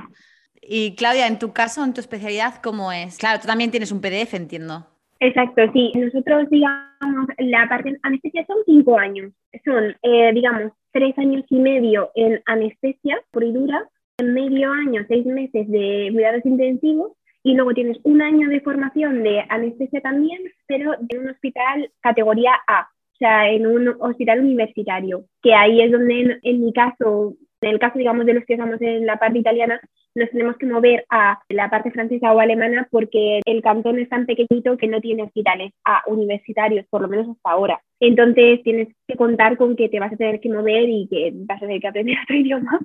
Y 0.61 0.93
Claudia, 0.93 1.25
en 1.25 1.39
tu 1.39 1.51
caso, 1.51 1.83
en 1.83 1.95
tu 1.95 1.99
especialidad, 1.99 2.61
¿cómo 2.61 2.91
es? 2.91 3.17
Claro, 3.17 3.39
tú 3.41 3.47
también 3.47 3.71
tienes 3.71 3.91
un 3.91 3.99
PDF, 3.99 4.35
entiendo. 4.35 4.85
Exacto, 5.21 5.63
sí. 5.73 5.91
Nosotros, 5.95 6.51
digamos, 6.51 7.29
la 7.39 7.67
parte 7.67 7.89
de 7.89 7.99
anestesia 8.03 8.45
son 8.45 8.57
cinco 8.67 8.95
años. 8.95 9.31
Son, 9.65 9.95
eh, 10.03 10.31
digamos, 10.35 10.71
tres 10.91 11.17
años 11.17 11.45
y 11.49 11.57
medio 11.57 12.11
en 12.13 12.43
anestesia 12.45 13.19
pura 13.31 13.47
y 13.47 13.51
dura, 13.53 13.89
medio 14.21 14.71
año, 14.71 15.03
seis 15.07 15.25
meses 15.25 15.67
de 15.69 16.09
cuidados 16.13 16.45
intensivos 16.45 17.13
y 17.41 17.55
luego 17.55 17.73
tienes 17.73 17.97
un 18.03 18.21
año 18.21 18.49
de 18.49 18.61
formación 18.61 19.23
de 19.23 19.43
anestesia 19.49 20.01
también, 20.01 20.41
pero 20.67 20.93
en 21.09 21.19
un 21.19 21.29
hospital 21.29 21.91
categoría 22.01 22.51
A, 22.67 22.89
o 23.13 23.15
sea, 23.17 23.49
en 23.49 23.67
un 23.67 23.95
hospital 23.99 24.39
universitario, 24.39 25.25
que 25.41 25.53
ahí 25.53 25.81
es 25.81 25.91
donde 25.91 26.39
en, 26.41 26.63
mi 26.63 26.71
caso, 26.73 27.35
en 27.63 27.73
el 27.73 27.79
caso, 27.79 27.97
digamos, 27.97 28.25
de 28.25 28.33
los 28.33 28.45
que 28.45 28.53
estamos 28.53 28.81
en 28.81 29.05
la 29.05 29.17
parte 29.17 29.39
italiana, 29.39 29.79
nos 30.15 30.29
tenemos 30.29 30.57
que 30.57 30.65
mover 30.65 31.05
a 31.09 31.39
la 31.49 31.69
parte 31.69 31.91
francesa 31.91 32.33
o 32.33 32.39
alemana 32.39 32.87
porque 32.91 33.39
el 33.45 33.61
cantón 33.61 33.99
es 33.99 34.09
tan 34.09 34.25
pequeñito 34.25 34.77
que 34.77 34.87
no 34.87 35.01
tiene 35.01 35.23
hospitales 35.23 35.71
a 35.85 36.03
universitarios, 36.07 36.85
por 36.89 37.01
lo 37.01 37.07
menos 37.07 37.29
hasta 37.29 37.51
ahora. 37.51 37.81
Entonces 37.99 38.61
tienes 38.63 38.89
que 39.07 39.15
contar 39.15 39.57
con 39.57 39.75
que 39.75 39.89
te 39.89 39.99
vas 39.99 40.13
a 40.13 40.17
tener 40.17 40.39
que 40.39 40.49
mover 40.49 40.87
y 40.87 41.07
que 41.09 41.31
vas 41.33 41.57
a 41.57 41.65
tener 41.65 41.81
que 41.81 41.87
aprender 41.87 42.17
otro 42.23 42.35
idioma. 42.35 42.79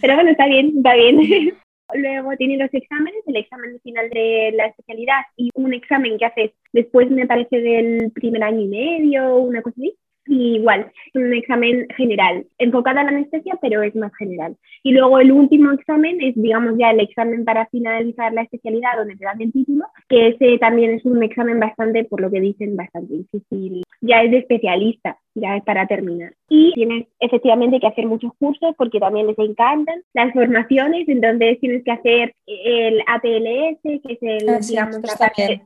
Pero 0.00 0.14
bueno, 0.14 0.30
está 0.30 0.46
bien, 0.46 0.74
está 0.76 0.94
bien. 0.94 1.54
Luego 1.94 2.36
tiene 2.36 2.58
los 2.58 2.72
exámenes, 2.72 3.22
el 3.26 3.36
examen 3.36 3.80
final 3.80 4.10
de 4.10 4.52
la 4.54 4.66
especialidad 4.66 5.20
y 5.36 5.48
un 5.54 5.72
examen 5.72 6.18
que 6.18 6.26
haces 6.26 6.50
después, 6.70 7.10
me 7.10 7.26
parece, 7.26 7.60
del 7.60 8.12
primer 8.12 8.42
año 8.42 8.60
y 8.60 8.68
medio, 8.68 9.36
una 9.38 9.62
cosa 9.62 9.76
así. 9.78 9.96
Y 10.28 10.56
igual, 10.56 10.92
un 11.14 11.32
examen 11.32 11.86
general, 11.96 12.46
enfocado 12.58 12.98
a 13.00 13.04
la 13.04 13.08
anestesia, 13.08 13.58
pero 13.62 13.82
es 13.82 13.94
más 13.96 14.14
general. 14.16 14.56
Y 14.82 14.92
luego 14.92 15.18
el 15.18 15.32
último 15.32 15.72
examen 15.72 16.20
es, 16.20 16.34
digamos, 16.36 16.74
ya 16.78 16.90
el 16.90 17.00
examen 17.00 17.44
para 17.44 17.66
finalizar 17.66 18.32
la 18.32 18.42
especialidad, 18.42 18.98
donde 18.98 19.16
te 19.16 19.24
dan 19.24 19.40
el 19.40 19.52
título, 19.52 19.86
que 20.08 20.28
ese 20.28 20.58
también 20.58 20.90
es 20.90 21.04
un 21.04 21.22
examen 21.22 21.58
bastante, 21.58 22.04
por 22.04 22.20
lo 22.20 22.30
que 22.30 22.40
dicen, 22.40 22.76
bastante 22.76 23.14
difícil. 23.14 23.82
Ya 24.00 24.22
es 24.22 24.30
de 24.30 24.38
especialista, 24.38 25.18
ya 25.34 25.56
es 25.56 25.64
para 25.64 25.86
terminar. 25.86 26.34
Y 26.48 26.72
tienes 26.74 27.06
efectivamente 27.20 27.80
que 27.80 27.86
hacer 27.86 28.06
muchos 28.06 28.32
cursos 28.38 28.74
porque 28.76 29.00
también 29.00 29.26
les 29.26 29.38
encantan 29.38 30.02
las 30.12 30.32
formaciones, 30.32 31.08
entonces 31.08 31.58
tienes 31.60 31.82
que 31.84 31.90
hacer 31.90 32.34
el 32.46 33.00
ATLS, 33.06 33.80
que 33.82 34.12
es 34.12 34.18
el, 34.20 34.48
ah, 34.48 34.58
digamos, 34.66 35.00
la 35.02 35.16
parte, 35.18 35.62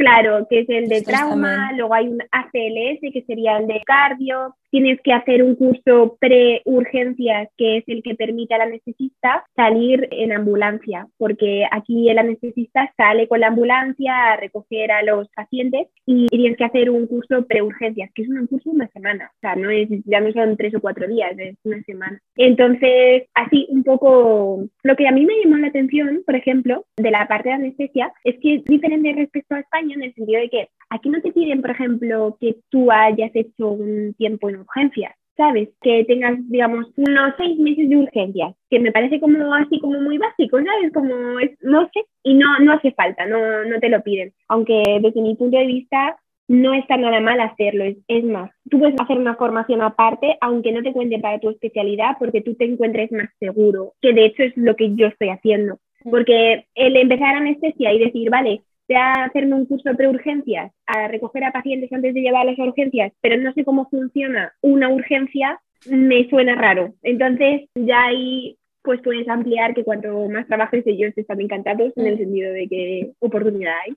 Claro, 0.00 0.46
que 0.48 0.60
es 0.60 0.68
el 0.70 0.88
de 0.88 1.02
trauma, 1.02 1.72
luego 1.76 1.92
hay 1.92 2.08
un 2.08 2.22
ACLS, 2.32 3.12
que 3.12 3.22
sería 3.26 3.58
el 3.58 3.66
de 3.66 3.82
cardio, 3.84 4.56
tienes 4.70 5.00
que 5.02 5.12
hacer 5.12 5.42
un 5.42 5.54
curso 5.54 6.16
pre-urgencias, 6.20 7.48
que 7.56 7.78
es 7.78 7.84
el 7.86 8.02
que 8.02 8.14
permite 8.14 8.54
al 8.54 8.62
anestesista 8.62 9.44
salir 9.54 10.08
en 10.10 10.32
ambulancia, 10.32 11.06
porque 11.18 11.64
aquí 11.70 12.08
el 12.08 12.18
anestesista 12.18 12.92
sale 12.96 13.28
con 13.28 13.40
la 13.40 13.48
ambulancia 13.48 14.32
a 14.32 14.36
recoger 14.36 14.92
a 14.92 15.02
los 15.02 15.28
pacientes 15.30 15.88
y 16.06 16.26
tienes 16.28 16.56
que 16.56 16.64
hacer 16.64 16.90
un 16.90 17.06
curso 17.06 17.46
pre-urgencias, 17.46 18.10
que 18.14 18.22
es 18.22 18.28
un 18.28 18.46
curso 18.46 18.70
de 18.70 18.76
una 18.76 18.88
semana, 18.88 19.30
o 19.34 19.38
sea, 19.40 19.56
no 19.56 19.70
es, 19.70 19.88
ya 20.04 20.20
no 20.20 20.32
son 20.32 20.56
tres 20.56 20.74
o 20.74 20.80
cuatro 20.80 21.06
días, 21.08 21.32
es 21.38 21.56
una 21.64 21.82
semana. 21.82 22.20
Entonces, 22.36 23.24
así 23.34 23.66
un 23.70 23.84
poco, 23.84 24.64
lo 24.82 24.96
que 24.96 25.08
a 25.08 25.12
mí 25.12 25.26
me 25.26 25.34
llamó 25.42 25.56
la 25.56 25.68
atención, 25.68 26.22
por 26.24 26.36
ejemplo, 26.36 26.84
de 26.96 27.10
la 27.10 27.26
parte 27.26 27.48
de 27.48 27.56
anestesia, 27.56 28.12
es 28.24 28.36
que 28.40 28.56
es 28.56 28.64
diferente 28.64 29.12
respecto 29.12 29.54
a 29.54 29.60
España 29.60 29.94
en 29.94 30.02
el 30.02 30.14
sentido 30.14 30.40
de 30.40 30.48
que 30.48 30.68
aquí 30.90 31.08
no 31.08 31.20
te 31.20 31.32
piden, 31.32 31.60
por 31.60 31.70
ejemplo, 31.70 32.36
que 32.40 32.56
tú 32.68 32.90
hayas 32.90 33.30
hecho 33.34 33.70
un 33.70 34.14
tiempo 34.14 34.48
en 34.48 34.56
urgencias, 34.60 35.14
¿sabes? 35.36 35.70
Que 35.80 36.04
tengas, 36.04 36.36
digamos, 36.48 36.86
unos 36.96 37.34
seis 37.38 37.58
meses 37.58 37.88
de 37.88 37.96
urgencias, 37.96 38.54
que 38.68 38.78
me 38.78 38.92
parece 38.92 39.20
como 39.20 39.54
así 39.54 39.80
como 39.80 40.00
muy 40.00 40.18
básico, 40.18 40.58
¿sabes? 40.58 40.92
Como, 40.92 41.38
es, 41.40 41.50
no 41.62 41.88
sé, 41.92 42.04
y 42.22 42.34
no, 42.34 42.58
no 42.60 42.72
hace 42.72 42.92
falta, 42.92 43.26
no, 43.26 43.64
no 43.64 43.80
te 43.80 43.88
lo 43.88 44.02
piden. 44.02 44.32
Aunque 44.48 44.82
desde 45.00 45.22
mi 45.22 45.34
punto 45.34 45.56
de 45.56 45.66
vista 45.66 46.16
no 46.48 46.74
está 46.74 46.96
nada 46.96 47.20
mal 47.20 47.40
hacerlo, 47.40 47.84
es, 47.84 47.96
es, 48.08 48.24
más, 48.24 48.50
tú 48.68 48.80
puedes 48.80 49.00
hacer 49.00 49.18
una 49.18 49.36
formación 49.36 49.82
aparte, 49.82 50.36
aunque 50.40 50.72
no 50.72 50.82
te 50.82 50.92
cuente 50.92 51.18
para 51.18 51.38
tu 51.38 51.48
especialidad, 51.48 52.16
porque 52.18 52.40
tú 52.40 52.54
te 52.56 52.64
encuentres 52.64 53.12
más 53.12 53.28
seguro, 53.38 53.94
que 54.02 54.12
de 54.12 54.24
hecho 54.26 54.42
es 54.42 54.56
lo 54.56 54.74
que 54.74 54.94
yo 54.94 55.06
estoy 55.06 55.28
haciendo. 55.28 55.78
Porque 56.02 56.66
el 56.74 56.96
empezar 56.96 57.36
anestesia 57.36 57.92
y 57.92 57.98
decir, 57.98 58.30
vale, 58.30 58.62
a 58.96 59.24
hacerme 59.24 59.54
un 59.54 59.66
curso 59.66 59.88
de 59.88 59.94
preurgencias, 59.94 60.72
a 60.86 61.08
recoger 61.08 61.44
a 61.44 61.52
pacientes 61.52 61.92
antes 61.92 62.14
de 62.14 62.20
llevarlos 62.22 62.58
a 62.58 62.64
urgencias, 62.64 63.12
pero 63.20 63.36
no 63.36 63.52
sé 63.52 63.64
cómo 63.64 63.88
funciona 63.88 64.52
una 64.60 64.88
urgencia, 64.88 65.60
me 65.88 66.28
suena 66.28 66.54
raro. 66.54 66.94
Entonces, 67.02 67.68
ya 67.74 68.04
ahí 68.06 68.56
pues 68.82 69.00
puedes 69.02 69.28
ampliar 69.28 69.74
que 69.74 69.84
cuanto 69.84 70.28
más 70.28 70.46
trabajes 70.46 70.86
ellos 70.86 71.12
están 71.16 71.40
encantados 71.40 71.92
en 71.96 72.06
el 72.06 72.14
mm. 72.14 72.18
sentido 72.18 72.52
de 72.52 72.68
que 72.68 73.12
oportunidad 73.18 73.74
hay. 73.84 73.94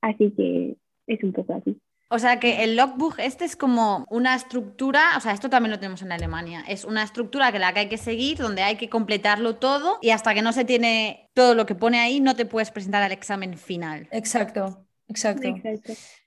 Así 0.00 0.32
que 0.36 0.76
es 1.06 1.22
un 1.22 1.32
poco 1.32 1.54
así. 1.54 1.76
O 2.12 2.18
sea 2.18 2.40
que 2.40 2.64
el 2.64 2.74
logbook 2.74 3.20
este 3.20 3.44
es 3.44 3.54
como 3.54 4.04
una 4.10 4.34
estructura, 4.34 5.16
o 5.16 5.20
sea, 5.20 5.32
esto 5.32 5.48
también 5.48 5.70
lo 5.70 5.78
tenemos 5.78 6.02
en 6.02 6.10
Alemania, 6.10 6.64
es 6.66 6.84
una 6.84 7.04
estructura 7.04 7.52
que 7.52 7.60
la 7.60 7.72
que 7.72 7.80
hay 7.80 7.88
que 7.88 7.98
seguir, 7.98 8.36
donde 8.36 8.62
hay 8.62 8.76
que 8.76 8.88
completarlo 8.88 9.56
todo 9.56 9.98
y 10.02 10.10
hasta 10.10 10.34
que 10.34 10.42
no 10.42 10.52
se 10.52 10.64
tiene 10.64 11.30
todo 11.34 11.54
lo 11.54 11.66
que 11.66 11.76
pone 11.76 12.00
ahí 12.00 12.18
no 12.18 12.34
te 12.34 12.46
puedes 12.46 12.72
presentar 12.72 13.04
al 13.04 13.12
examen 13.12 13.56
final. 13.56 14.08
Exacto, 14.10 14.84
exacto. 15.06 15.48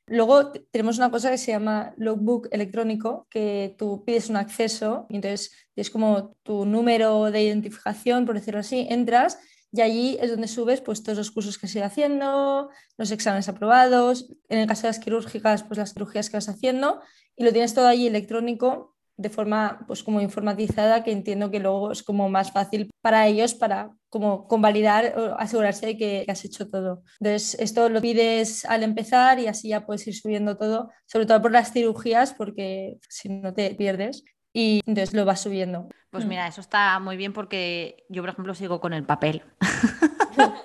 Luego 0.07 0.51
tenemos 0.71 0.97
una 0.97 1.11
cosa 1.11 1.29
que 1.29 1.37
se 1.37 1.51
llama 1.51 1.93
logbook 1.97 2.47
electrónico, 2.51 3.27
que 3.29 3.75
tú 3.77 4.05
pides 4.05 4.29
un 4.29 4.37
acceso 4.37 5.05
y 5.09 5.17
entonces 5.17 5.51
es 5.75 5.89
como 5.89 6.35
tu 6.43 6.65
número 6.65 7.29
de 7.29 7.43
identificación, 7.43 8.25
por 8.25 8.35
decirlo 8.35 8.61
así, 8.61 8.87
entras 8.89 9.37
y 9.73 9.81
allí 9.81 10.17
es 10.21 10.29
donde 10.29 10.47
subes 10.47 10.81
pues, 10.81 11.01
todos 11.01 11.17
los 11.17 11.31
cursos 11.31 11.57
que 11.57 11.67
sigue 11.67 11.83
haciendo, 11.83 12.69
los 12.95 13.11
exámenes 13.11 13.49
aprobados, 13.49 14.29
en 14.47 14.59
el 14.59 14.67
caso 14.67 14.83
de 14.83 14.89
las 14.89 14.99
quirúrgicas, 14.99 15.63
pues 15.63 15.79
las 15.79 15.93
cirugías 15.93 16.29
que 16.29 16.37
vas 16.37 16.47
haciendo, 16.47 17.01
y 17.35 17.43
lo 17.43 17.51
tienes 17.51 17.73
todo 17.73 17.87
allí 17.87 18.05
electrónico 18.05 18.95
de 19.17 19.29
forma 19.29 19.83
pues 19.87 20.03
como 20.03 20.21
informatizada 20.21 21.03
que 21.03 21.11
entiendo 21.11 21.51
que 21.51 21.59
luego 21.59 21.91
es 21.91 22.03
como 22.03 22.29
más 22.29 22.51
fácil 22.51 22.89
para 23.01 23.27
ellos 23.27 23.53
para 23.53 23.91
como 24.09 24.47
convalidar 24.47 25.17
o 25.17 25.35
asegurarse 25.39 25.85
de 25.85 25.97
que 25.97 26.25
has 26.27 26.43
hecho 26.45 26.67
todo. 26.69 27.03
Entonces 27.19 27.55
esto 27.59 27.89
lo 27.89 28.01
pides 28.01 28.65
al 28.65 28.83
empezar 28.83 29.39
y 29.39 29.47
así 29.47 29.69
ya 29.69 29.85
puedes 29.85 30.05
ir 30.07 30.15
subiendo 30.15 30.57
todo, 30.57 30.89
sobre 31.05 31.27
todo 31.27 31.41
por 31.43 31.51
las 31.51 31.71
cirugías 31.71 32.33
porque 32.33 32.97
si 33.07 33.29
no 33.29 33.53
te 33.53 33.75
pierdes 33.75 34.23
y 34.53 34.81
entonces 34.85 35.13
lo 35.13 35.25
vas 35.25 35.41
subiendo. 35.41 35.89
Pues 36.11 36.25
Mm. 36.25 36.29
mira, 36.29 36.47
eso 36.47 36.61
está 36.61 36.99
muy 36.99 37.17
bien 37.17 37.33
porque 37.33 38.05
yo, 38.07 38.21
por 38.21 38.29
ejemplo, 38.29 38.53
sigo 38.53 38.79
con 38.79 38.93
el 38.93 39.03
papel. 39.03 39.41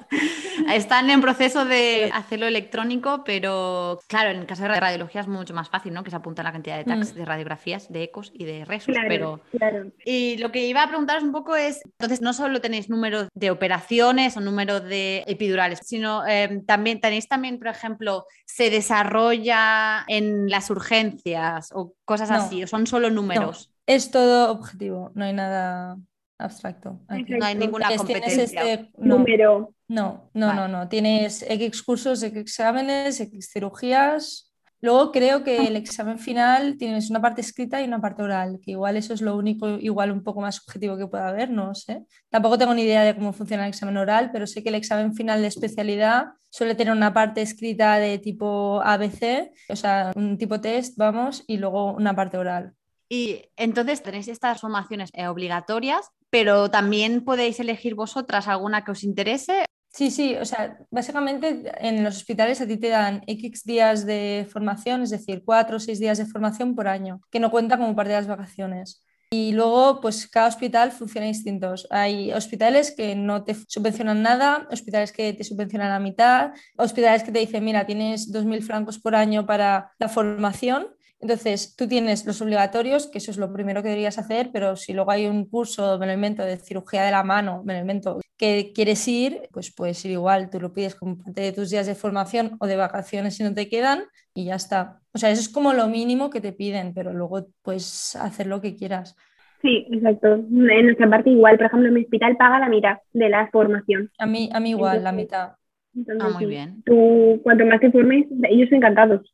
Están 0.73 1.09
en 1.09 1.21
proceso 1.23 1.65
de 1.65 2.11
hacerlo 2.13 2.47
electrónico, 2.47 3.23
pero 3.25 3.99
claro, 4.07 4.31
en 4.31 4.39
el 4.41 4.47
caso 4.47 4.63
de 4.65 4.69
radiología 4.81 5.23
es 5.23 5.29
mucho 5.29 5.55
más 5.55 5.71
fácil, 5.71 5.95
¿no? 5.95 6.05
Que 6.05 6.11
se 6.11 6.17
apunta 6.17 6.43
la 6.43 6.53
cantidad 6.53 6.77
de 6.77 6.85
tags, 6.85 7.15
Mm. 7.15 7.17
de 7.19 7.25
radiografías, 7.25 7.91
de 7.91 8.03
ecos 8.03 8.31
y 8.35 8.45
de 8.45 8.65
resos, 8.67 8.93
Claro, 8.95 9.09
pero 9.09 9.41
claro. 9.57 9.87
Y 10.05 10.37
lo 10.39 10.53
que 10.53 10.67
iba 10.67 10.83
a 10.83 10.89
preguntaros 10.89 11.23
un 11.23 11.33
poco 11.33 11.57
es, 11.57 11.81
entonces 11.85 12.21
no 12.21 12.33
solo 12.35 12.61
tenéis 12.61 12.91
números 12.91 13.29
de 13.35 13.51
operaciones 13.51 14.37
o 14.37 14.41
números 14.41 14.85
de 14.85 15.25
epidurales, 15.27 15.81
sino 15.85 16.27
eh, 16.27 16.63
también 16.67 17.01
tenéis 17.01 17.29
también, 17.29 17.59
por 17.59 17.69
ejemplo, 17.69 18.27
se 18.45 18.69
desarrolla 18.69 20.05
en 20.09 20.51
las 20.51 20.69
urgencias 20.71 21.71
o 21.73 21.95
cosas 22.05 22.31
No. 22.31 22.37
así, 22.37 22.63
o 22.65 22.67
son 22.67 22.87
solo 22.87 23.09
números. 23.11 23.71
Es 23.89 24.11
todo 24.11 24.53
objetivo, 24.53 25.13
no 25.15 25.25
hay 25.25 25.33
nada 25.33 25.97
abstracto. 26.39 27.01
aquí. 27.09 27.33
No 27.33 27.47
hay 27.47 27.55
ninguna 27.55 27.89
competencia. 27.97 28.45
este- 28.45 28.91
no, 28.99 29.17
Número. 29.17 29.75
no, 29.89 30.31
no, 30.35 30.47
Vale. 30.49 30.61
no, 30.61 30.69
no. 30.69 30.89
Tienes 30.91 31.43
X 31.49 31.83
cursos, 31.83 32.23
X 32.23 32.39
exámenes, 32.39 33.19
X 33.19 33.51
cirugías. 33.51 34.45
Luego 34.83 35.11
creo 35.11 35.43
que 35.43 35.67
el 35.67 35.75
examen 35.75 36.19
final 36.19 36.77
tienes 36.79 37.09
una 37.09 37.21
parte 37.23 37.41
escrita 37.41 37.81
y 37.81 37.87
una 37.87 38.01
parte 38.01 38.23
oral, 38.23 38.61
que 38.63 38.73
igual 38.73 38.97
eso 38.99 39.15
es 39.15 39.23
lo 39.23 39.37
único, 39.37 39.67
igual 39.71 40.13
un 40.13 40.23
poco 40.23 40.41
más 40.43 40.57
subjetivo 40.57 40.97
que 40.99 41.07
pueda 41.09 41.27
haber, 41.29 41.51
no 41.51 41.75
sé. 41.75 42.05
Tampoco 42.29 42.59
tengo 42.59 42.75
ni 42.75 42.83
idea 42.83 43.03
de 43.05 43.15
cómo 43.17 43.33
funciona 43.33 43.65
el 43.65 43.71
examen 43.71 43.97
oral, 43.97 44.31
pero 44.33 44.47
sé 44.47 44.63
que 44.63 44.69
el 44.69 44.75
examen 44.77 45.15
final 45.15 45.41
de 45.41 45.49
especialidad 45.49 46.27
suele 46.51 46.75
tener 46.77 46.93
una 46.93 47.13
parte 47.15 47.41
escrita 47.43 47.97
de 47.97 48.19
tipo 48.19 48.81
ABC, 48.85 49.51
o 49.71 49.75
sea, 49.75 50.13
un 50.15 50.37
tipo 50.39 50.61
test, 50.61 50.97
vamos, 50.99 51.43
y 51.49 51.57
luego 51.57 51.95
una 51.95 52.15
parte 52.15 52.37
oral. 52.39 52.75
Y 53.09 53.47
entonces 53.57 54.03
tenéis 54.03 54.29
estas 54.29 54.61
formaciones 54.61 55.11
eh, 55.15 55.27
obligatorias, 55.29 56.11
pero 56.31 56.71
también 56.71 57.25
podéis 57.25 57.59
elegir 57.61 57.95
vosotras 57.95 58.49
alguna 58.49 58.85
que 58.85 58.91
os 58.91 59.05
interese. 59.05 59.65
Sí, 59.91 60.11
sí, 60.11 60.37
o 60.37 60.45
sea, 60.45 60.79
básicamente 60.91 61.73
en 61.81 62.05
los 62.05 62.17
hospitales 62.17 62.61
a 62.61 62.67
ti 62.67 62.77
te 62.77 62.89
dan 62.89 63.23
X 63.27 63.65
días 63.65 64.05
de 64.05 64.47
formación, 64.51 65.03
es 65.03 65.11
decir, 65.11 65.43
cuatro 65.45 65.79
o 65.79 65.81
seis 65.81 65.99
días 65.99 66.19
de 66.19 66.27
formación 66.27 66.75
por 66.75 66.89
año, 66.89 67.21
que 67.31 67.41
no 67.41 67.51
cuenta 67.51 67.79
como 67.79 67.97
parte 67.97 68.11
de 68.11 68.19
las 68.19 68.27
vacaciones. 68.27 69.03
Y 69.31 69.53
luego, 69.53 70.01
pues 70.01 70.27
cada 70.27 70.49
hospital 70.49 70.91
funciona 70.91 71.27
distintos. 71.27 71.87
Hay 71.91 72.33
hospitales 72.33 72.93
que 72.93 73.15
no 73.15 73.45
te 73.45 73.55
subvencionan 73.55 74.23
nada, 74.23 74.67
hospitales 74.71 75.13
que 75.13 75.35
te 75.35 75.45
subvencionan 75.45 75.91
la 75.91 76.01
mitad, 76.01 76.53
hospitales 76.79 77.23
que 77.25 77.33
te 77.33 77.41
dicen, 77.41 77.65
mira, 77.65 77.85
tienes 77.85 78.33
2.000 78.33 78.63
francos 78.63 78.99
por 78.99 79.15
año 79.15 79.45
para 79.45 79.93
la 79.99 80.09
formación. 80.09 80.95
Entonces, 81.21 81.75
tú 81.77 81.89
tienes 81.89 82.25
los 82.27 82.41
obligatorios, 82.41 83.09
que 83.09 83.19
eso 83.19 83.33
es 83.33 83.39
lo 83.39 83.53
primero 83.53 83.83
que 83.83 83.89
deberías 83.89 84.19
hacer, 84.19 84.51
pero 84.53 84.77
si 84.77 84.93
luego 84.93 85.11
hay 85.11 85.27
un 85.27 85.47
curso, 85.47 85.99
me 85.99 86.07
lo 86.07 86.13
invento, 86.13 86.45
de 86.45 86.57
cirugía 86.57 87.03
de 87.03 87.11
la 87.11 87.25
mano, 87.25 87.63
me 87.65 87.75
lo 87.75 87.81
invento, 87.81 88.21
que 88.37 88.73
quieres 88.73 89.07
ir, 89.09 89.49
pues 89.53 89.75
puedes 89.75 90.05
ir 90.05 90.13
igual, 90.13 90.49
tú 90.49 90.61
lo 90.61 90.73
pides 90.73 90.95
como 90.95 91.19
parte 91.19 91.41
de 91.41 91.53
tus 91.53 91.71
días 91.71 91.87
de 91.87 91.97
formación 91.97 92.57
o 92.61 92.67
de 92.69 92.77
vacaciones 92.77 93.35
si 93.37 93.43
no 93.43 93.53
te 93.53 93.69
quedan 93.69 94.05
y 94.33 94.45
ya 94.45 94.55
está. 94.55 95.01
O 95.13 95.19
sea, 95.19 95.31
eso 95.31 95.41
es 95.41 95.49
como 95.49 95.73
lo 95.73 95.89
mínimo 95.89 96.31
que 96.31 96.41
te 96.41 96.53
piden, 96.53 96.95
pero 96.95 97.13
luego 97.13 97.49
puedes 97.63 98.15
hacer 98.15 98.47
lo 98.47 98.61
que 98.61 98.77
quieras. 98.77 99.17
Sí, 99.61 99.89
exacto. 99.91 100.35
En 100.35 100.85
nuestra 100.85 101.11
parte 101.11 101.31
igual, 101.31 101.57
por 101.57 101.67
ejemplo, 101.67 101.91
mi 101.91 102.03
hospital 102.03 102.37
paga 102.37 102.61
la 102.61 102.69
mitad 102.69 102.99
de 103.13 103.29
la 103.29 103.49
formación. 103.51 104.09
A 104.19 104.27
mí, 104.27 104.49
a 104.53 104.61
mí 104.61 104.71
igual, 104.71 105.03
la 105.03 105.11
mitad. 105.11 105.53
Entonces, 105.97 106.25
Ah, 106.25 106.31
muy 106.31 106.45
sí, 106.45 106.47
bien. 106.47 106.83
Tú, 106.85 107.41
cuanto 107.43 107.67
más 107.67 107.81
te 107.81 107.91
formes, 107.91 108.27
ellos 108.49 108.71
encantados. 108.71 109.33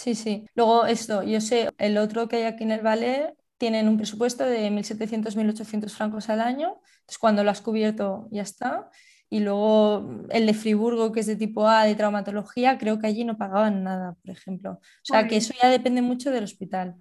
Sí, 0.00 0.14
sí. 0.14 0.46
Luego 0.54 0.86
esto, 0.86 1.22
yo 1.22 1.42
sé, 1.42 1.68
el 1.76 1.98
otro 1.98 2.26
que 2.26 2.36
hay 2.36 2.42
aquí 2.44 2.64
en 2.64 2.70
el 2.70 2.80
Valle 2.80 3.34
tienen 3.58 3.86
un 3.86 3.98
presupuesto 3.98 4.44
de 4.44 4.70
1.700, 4.70 5.36
1.800 5.36 5.92
francos 5.94 6.30
al 6.30 6.40
año. 6.40 6.80
Entonces, 7.00 7.18
cuando 7.18 7.44
lo 7.44 7.50
has 7.50 7.60
cubierto, 7.60 8.26
ya 8.30 8.40
está. 8.40 8.88
Y 9.28 9.40
luego 9.40 10.24
el 10.30 10.46
de 10.46 10.54
Friburgo, 10.54 11.12
que 11.12 11.20
es 11.20 11.26
de 11.26 11.36
tipo 11.36 11.68
A, 11.68 11.84
de 11.84 11.94
traumatología, 11.94 12.78
creo 12.78 12.98
que 12.98 13.08
allí 13.08 13.24
no 13.24 13.36
pagaban 13.36 13.84
nada, 13.84 14.16
por 14.22 14.30
ejemplo. 14.30 14.72
O 14.72 14.80
sea, 15.02 15.24
que 15.24 15.36
Joder. 15.36 15.38
eso 15.38 15.54
ya 15.62 15.68
depende 15.68 16.00
mucho 16.00 16.30
del 16.30 16.44
hospital. 16.44 16.96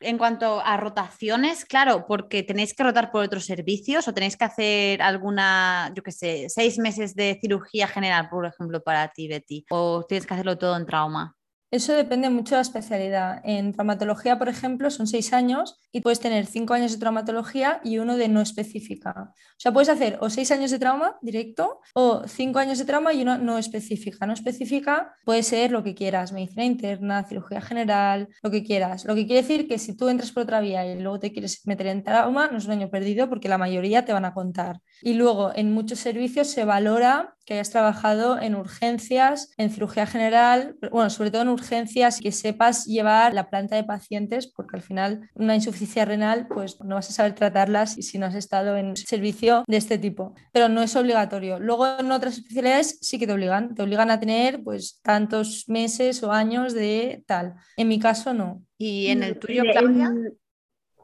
En 0.00 0.16
cuanto 0.16 0.60
a 0.60 0.76
rotaciones, 0.76 1.64
claro, 1.64 2.06
porque 2.06 2.44
tenéis 2.44 2.72
que 2.72 2.84
rotar 2.84 3.10
por 3.10 3.24
otros 3.24 3.44
servicios 3.44 4.06
o 4.06 4.14
tenéis 4.14 4.36
que 4.36 4.44
hacer 4.44 5.02
alguna, 5.02 5.92
yo 5.96 6.04
qué 6.04 6.12
sé, 6.12 6.46
seis 6.48 6.78
meses 6.78 7.16
de 7.16 7.36
cirugía 7.40 7.88
general, 7.88 8.28
por 8.30 8.46
ejemplo, 8.46 8.80
para 8.80 9.08
ti, 9.08 9.26
Betty, 9.26 9.66
o 9.70 10.04
tienes 10.08 10.24
que 10.24 10.34
hacerlo 10.34 10.56
todo 10.56 10.76
en 10.76 10.86
trauma. 10.86 11.34
Eso 11.70 11.92
depende 11.92 12.30
mucho 12.30 12.54
de 12.54 12.58
la 12.58 12.62
especialidad. 12.62 13.40
En 13.44 13.74
traumatología, 13.74 14.38
por 14.38 14.48
ejemplo, 14.48 14.90
son 14.90 15.06
seis 15.06 15.34
años 15.34 15.78
y 15.92 16.00
puedes 16.00 16.18
tener 16.18 16.46
cinco 16.46 16.72
años 16.72 16.92
de 16.92 16.98
traumatología 16.98 17.80
y 17.84 17.98
uno 17.98 18.16
de 18.16 18.28
no 18.28 18.40
específica. 18.40 19.34
O 19.34 19.60
sea, 19.60 19.70
puedes 19.70 19.90
hacer 19.90 20.16
o 20.22 20.30
seis 20.30 20.50
años 20.50 20.70
de 20.70 20.78
trauma 20.78 21.18
directo 21.20 21.80
o 21.92 22.22
cinco 22.26 22.58
años 22.58 22.78
de 22.78 22.86
trauma 22.86 23.12
y 23.12 23.20
uno 23.20 23.36
no 23.36 23.58
específica. 23.58 24.26
No 24.26 24.32
específica 24.32 25.14
puede 25.26 25.42
ser 25.42 25.70
lo 25.70 25.84
que 25.84 25.94
quieras, 25.94 26.32
medicina 26.32 26.64
interna, 26.64 27.24
cirugía 27.24 27.60
general, 27.60 28.28
lo 28.42 28.50
que 28.50 28.64
quieras. 28.64 29.04
Lo 29.04 29.14
que 29.14 29.26
quiere 29.26 29.42
decir 29.42 29.68
que 29.68 29.78
si 29.78 29.94
tú 29.94 30.08
entras 30.08 30.32
por 30.32 30.44
otra 30.44 30.60
vía 30.60 30.86
y 30.86 30.98
luego 30.98 31.18
te 31.18 31.32
quieres 31.32 31.66
meter 31.66 31.88
en 31.88 32.02
trauma, 32.02 32.48
no 32.50 32.56
es 32.56 32.64
un 32.64 32.72
año 32.72 32.88
perdido 32.88 33.28
porque 33.28 33.50
la 33.50 33.58
mayoría 33.58 34.06
te 34.06 34.14
van 34.14 34.24
a 34.24 34.32
contar. 34.32 34.80
Y 35.02 35.14
luego 35.14 35.52
en 35.54 35.72
muchos 35.72 35.98
servicios 35.98 36.48
se 36.48 36.64
valora 36.64 37.36
que 37.48 37.54
hayas 37.54 37.70
trabajado 37.70 38.38
en 38.38 38.54
urgencias, 38.54 39.54
en 39.56 39.70
cirugía 39.70 40.04
general, 40.04 40.76
bueno, 40.92 41.08
sobre 41.08 41.30
todo 41.30 41.40
en 41.40 41.48
urgencias, 41.48 42.20
que 42.20 42.30
sepas 42.30 42.84
llevar 42.84 43.32
la 43.32 43.48
planta 43.48 43.74
de 43.74 43.84
pacientes, 43.84 44.52
porque 44.54 44.76
al 44.76 44.82
final 44.82 45.30
una 45.32 45.54
insuficiencia 45.54 46.04
renal, 46.04 46.46
pues 46.46 46.78
no 46.84 46.96
vas 46.96 47.08
a 47.08 47.14
saber 47.14 47.34
tratarlas 47.34 47.94
si 47.94 48.18
no 48.18 48.26
has 48.26 48.34
estado 48.34 48.76
en 48.76 48.94
servicio 48.96 49.64
de 49.66 49.78
este 49.78 49.96
tipo. 49.96 50.34
Pero 50.52 50.68
no 50.68 50.82
es 50.82 50.94
obligatorio. 50.94 51.58
Luego 51.58 51.86
en 51.98 52.12
otras 52.12 52.36
especialidades 52.36 52.98
sí 53.00 53.18
que 53.18 53.26
te 53.26 53.32
obligan, 53.32 53.74
te 53.74 53.82
obligan 53.82 54.10
a 54.10 54.20
tener 54.20 54.62
pues 54.62 55.00
tantos 55.02 55.64
meses 55.68 56.22
o 56.22 56.30
años 56.30 56.74
de 56.74 57.24
tal. 57.26 57.54
En 57.78 57.88
mi 57.88 57.98
caso 57.98 58.34
no. 58.34 58.60
¿Y 58.76 59.06
en 59.06 59.22
el 59.22 59.38
tuyo, 59.38 59.62
Claudia? 59.72 60.08
En, 60.08 60.34